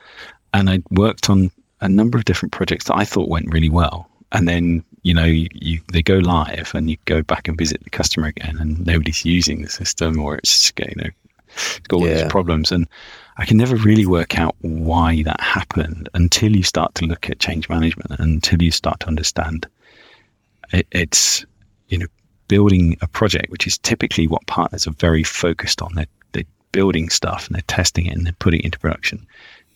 [0.53, 1.49] And I'd worked on
[1.81, 4.09] a number of different projects that I thought went really well.
[4.33, 7.83] And then you know, you, you, they go live and you go back and visit
[7.83, 11.09] the customer again, and nobody's using the system, or it's you know,
[11.49, 12.21] it's got all yeah.
[12.21, 12.87] these problems, and
[13.37, 17.39] I can never really work out why that happened until you start to look at
[17.39, 19.67] change management, until you start to understand
[20.71, 21.45] it, it's
[21.89, 22.07] you know
[22.47, 25.93] building a project, which is typically what partners are very focused on.
[25.95, 29.25] They're, they're building stuff and they're testing it and they're putting it into production.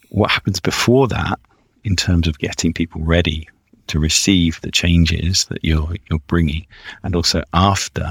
[0.09, 1.39] What happens before that,
[1.83, 3.49] in terms of getting people ready
[3.91, 6.65] to receive the changes that you're you're bringing,
[7.03, 8.07] and also after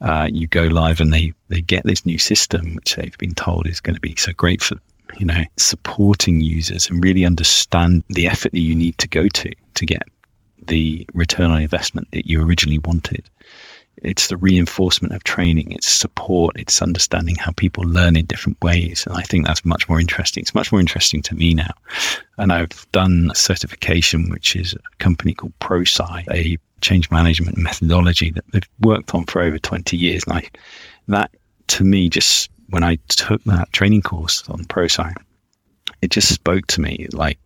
[0.00, 3.66] uh, you go live and they they get this new system, which they've been told
[3.66, 4.76] is going to be so great for
[5.18, 9.50] you know supporting users and really understand the effort that you need to go to
[9.74, 10.02] to get
[10.66, 13.30] the return on investment that you originally wanted
[14.02, 19.06] it's the reinforcement of training, it's support, it's understanding how people learn in different ways.
[19.06, 20.42] And I think that's much more interesting.
[20.42, 21.72] It's much more interesting to me now.
[22.36, 28.30] And I've done a certification, which is a company called ProSci, a change management methodology
[28.30, 30.24] that they've worked on for over 20 years.
[30.26, 30.48] And I,
[31.08, 31.30] that
[31.68, 35.12] to me, just when I took that training course on ProSci,
[36.02, 37.38] it just spoke to me like,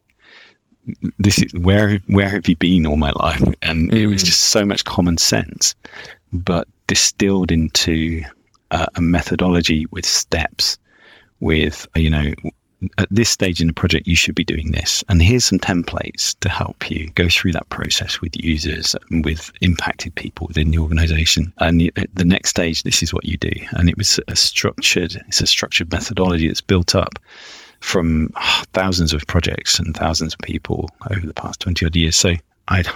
[1.19, 3.95] this is where where have you been all my life and mm.
[3.95, 4.27] it was mm.
[4.27, 5.77] just so much common sense
[6.33, 8.23] but distilled into
[8.71, 10.79] uh, a methodology with steps,
[11.41, 12.33] with, you know,
[12.99, 15.05] at this stage in the project, you should be doing this.
[15.09, 19.53] And here's some templates to help you go through that process with users and with
[19.61, 21.53] impacted people within the organization.
[21.59, 23.53] And the next stage, this is what you do.
[23.73, 27.19] And it was a structured, it's a structured methodology that's built up
[27.81, 32.17] from oh, thousands of projects and thousands of people over the past 20 odd years.
[32.17, 32.35] So
[32.69, 32.89] I'd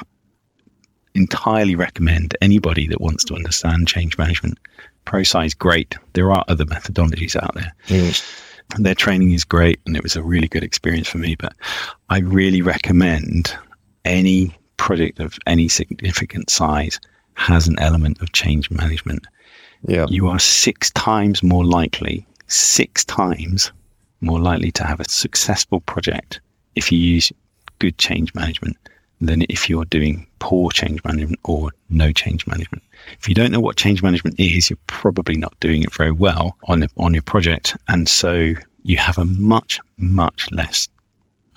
[1.17, 4.59] entirely recommend anybody that wants to understand change management.
[5.07, 5.97] ProSci is great.
[6.13, 7.73] There are other methodologies out there.
[7.87, 8.43] Mm.
[8.79, 11.37] Their training is great, and it was a really good experience for me.
[11.37, 11.55] But
[12.11, 13.57] I really recommend
[14.05, 17.01] any project of any significant size
[17.35, 19.27] has an element of change management.
[19.87, 20.07] Yeah.
[20.09, 23.73] You are six times more likely, six times
[24.21, 26.41] more likely to have a successful project
[26.75, 27.33] if you use
[27.79, 28.77] good change management
[29.21, 32.83] than if you're doing poor change management or no change management.
[33.19, 36.57] If you don't know what change management is, you're probably not doing it very well
[36.65, 38.53] on on your project, and so
[38.83, 40.89] you have a much much less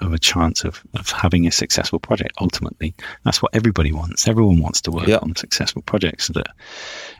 [0.01, 2.93] of a chance of, of having a successful project ultimately.
[3.25, 4.29] That's what everybody wants.
[4.29, 5.17] Everyone wants to work Yeah.
[5.21, 6.47] on successful projects that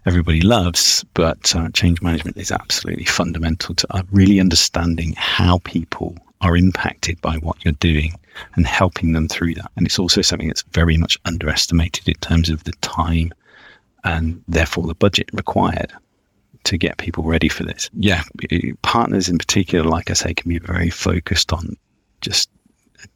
[0.05, 6.15] everybody loves, but uh, change management is absolutely fundamental to uh, really understanding how people
[6.41, 8.13] are impacted by what you're doing
[8.55, 9.71] and helping them through that.
[9.75, 13.33] And it's also something that's very much underestimated in terms of the time
[14.03, 15.91] and therefore the budget required
[16.65, 17.89] to get people ready for this.
[17.93, 18.23] Yeah,
[18.81, 21.75] partners in particular, like I say, can be very focused on
[22.21, 22.49] just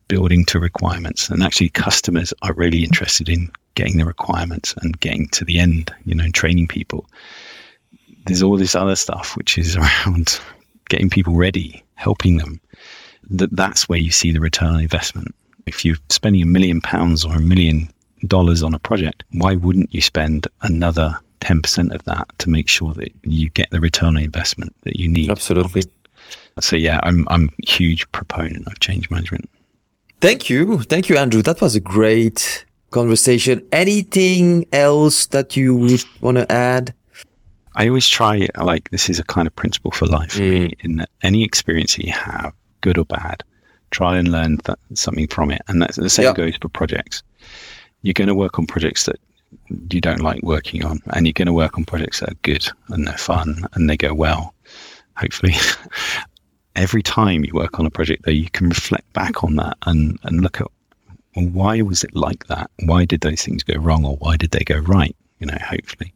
[0.07, 1.29] building to requirements.
[1.29, 5.93] And actually, customers are really interested in getting the requirements and getting to the end,
[6.05, 7.05] you know, training people.
[8.25, 10.39] There's all this other stuff which is around
[10.89, 12.59] getting people ready, helping them.
[13.33, 15.35] That that's where you see the return on investment.
[15.65, 17.89] If you're spending a million pounds or a million
[18.27, 22.93] dollars on a project, why wouldn't you spend another 10% of that to make sure
[22.93, 25.29] that you get the return on investment that you need?
[25.29, 25.83] Absolutely.
[26.59, 29.49] So yeah, I'm I'm a huge proponent of change management.
[30.21, 30.79] Thank you.
[30.83, 31.41] Thank you, Andrew.
[31.41, 33.65] That was a great conversation.
[33.71, 36.93] Anything else that you would want to add?
[37.75, 40.39] I always try like this is a kind of principle for life mm.
[40.39, 42.53] really, in that any experience that you have,
[42.83, 43.43] good or bad,
[43.89, 45.61] try and learn that, something from it.
[45.67, 46.33] And that's, the same Yeah.
[46.33, 47.23] goes for projects.
[48.03, 49.19] You're going to work on projects that
[49.89, 52.67] you don't like working on, and you're going to work on projects that are good
[52.89, 54.53] and they're fun and they go well.
[55.15, 55.53] Hopefully,
[56.75, 60.19] every time you work on a project, though, you can reflect back on that and
[60.23, 60.67] and look at
[61.35, 62.69] well, why was it like that?
[62.85, 65.15] Why did those things go wrong, or why did they go right?
[65.39, 66.13] You know, hopefully,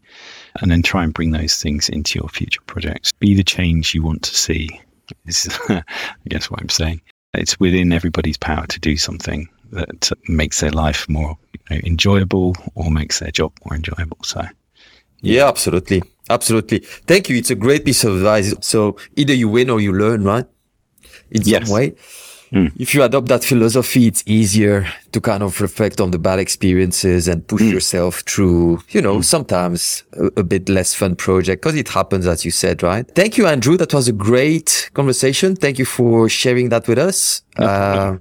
[0.62, 3.12] and then try and bring those things into your future projects.
[3.14, 4.70] Be the change you want to see.
[5.26, 5.84] Is I
[6.28, 7.02] guess what I'm saying.
[7.34, 12.56] It's within everybody's power to do something that makes their life more you know, enjoyable
[12.76, 14.18] or makes their job more enjoyable.
[14.24, 14.46] So,
[15.22, 16.04] Yeah, absolutely.
[16.30, 16.80] Absolutely.
[16.80, 17.38] Thank you.
[17.38, 18.54] It's a great piece of advice.
[18.62, 20.46] So either you win or you learn, right?
[21.32, 21.68] In Yes.
[21.68, 21.96] some way.
[22.52, 22.72] Mm.
[22.80, 27.28] If you adopt that philosophy, it's easier to kind of reflect on the bad experiences
[27.28, 31.90] and push yourself through, you know, sometimes a, a bit less fun project because it
[31.90, 33.06] happens, as you said, right?
[33.16, 33.76] Thank you, Andrew.
[33.78, 35.56] That was a great conversation.
[35.56, 37.42] Thank you for sharing that with us.
[37.58, 38.18] uh,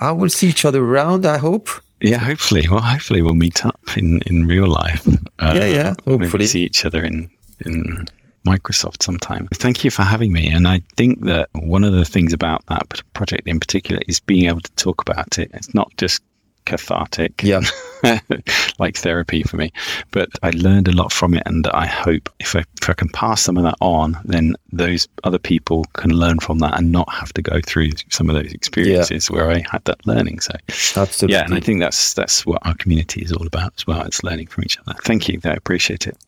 [0.00, 1.68] I will see each other around, I hope.
[2.00, 5.06] yeah, hopefully, well, hopefully we'll meet up in, in real life.
[5.38, 6.46] Uh, Yeah, yeah, maybe hopefully.
[6.46, 7.30] see each other in
[7.64, 8.06] in
[8.46, 9.48] Microsoft sometime.
[9.54, 10.48] Thank you for having me.
[10.48, 14.46] And I think that one of the things about that project in particular is being
[14.46, 15.50] able to talk about it.
[15.54, 16.22] It's not just
[16.66, 17.60] cathartic, Yeah.
[18.78, 19.72] like therapy for me,
[20.10, 21.42] but I learned a lot from it.
[21.46, 25.08] And I hope if I, if I can pass some of that on, then those
[25.24, 28.52] other people can learn from that and not have to go through some of those
[28.52, 30.40] experiences where I had that learning.
[30.40, 30.52] So
[30.96, 31.36] Absolutely.
[31.36, 34.02] yeah, and I think that's that's what our community is all about as well.
[34.02, 34.94] It's learning from each other.
[35.04, 35.40] Thank you.
[35.44, 36.18] I appreciate it.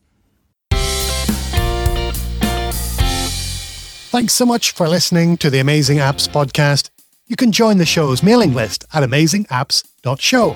[4.09, 6.89] Thanks so much for listening to the Amazing Apps podcast.
[7.27, 10.55] You can join the show's mailing list at amazingapps.show.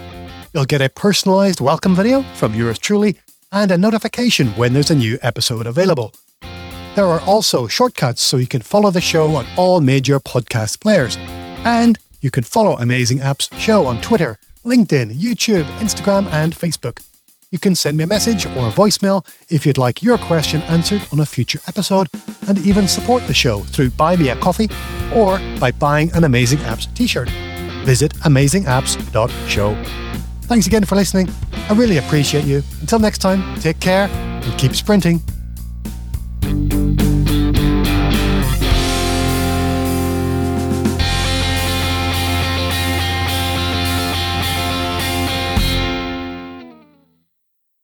[0.56, 3.20] You'll get a personalized welcome video from yours truly
[3.52, 6.16] and a notification when there's a new episode available.
[6.96, 11.16] There are also shortcuts so you can follow the show on all major podcast players.
[11.64, 17.04] And you can follow Amazing Apps Show on Twitter, LinkedIn, YouTube, Instagram, and Facebook.
[17.54, 21.04] You can send me a message or a voicemail if you'd like your question answered
[21.12, 22.08] on a future episode,
[22.48, 24.72] and even support the show through Buy Me a Coffee
[25.14, 27.30] or by buying an Amazing Apps t shirt.
[27.86, 29.84] Visit amazingapps.show.
[30.42, 31.30] Thanks again for listening.
[31.70, 32.64] I really appreciate you.
[32.82, 35.22] Until next time, take care and keep sprinting.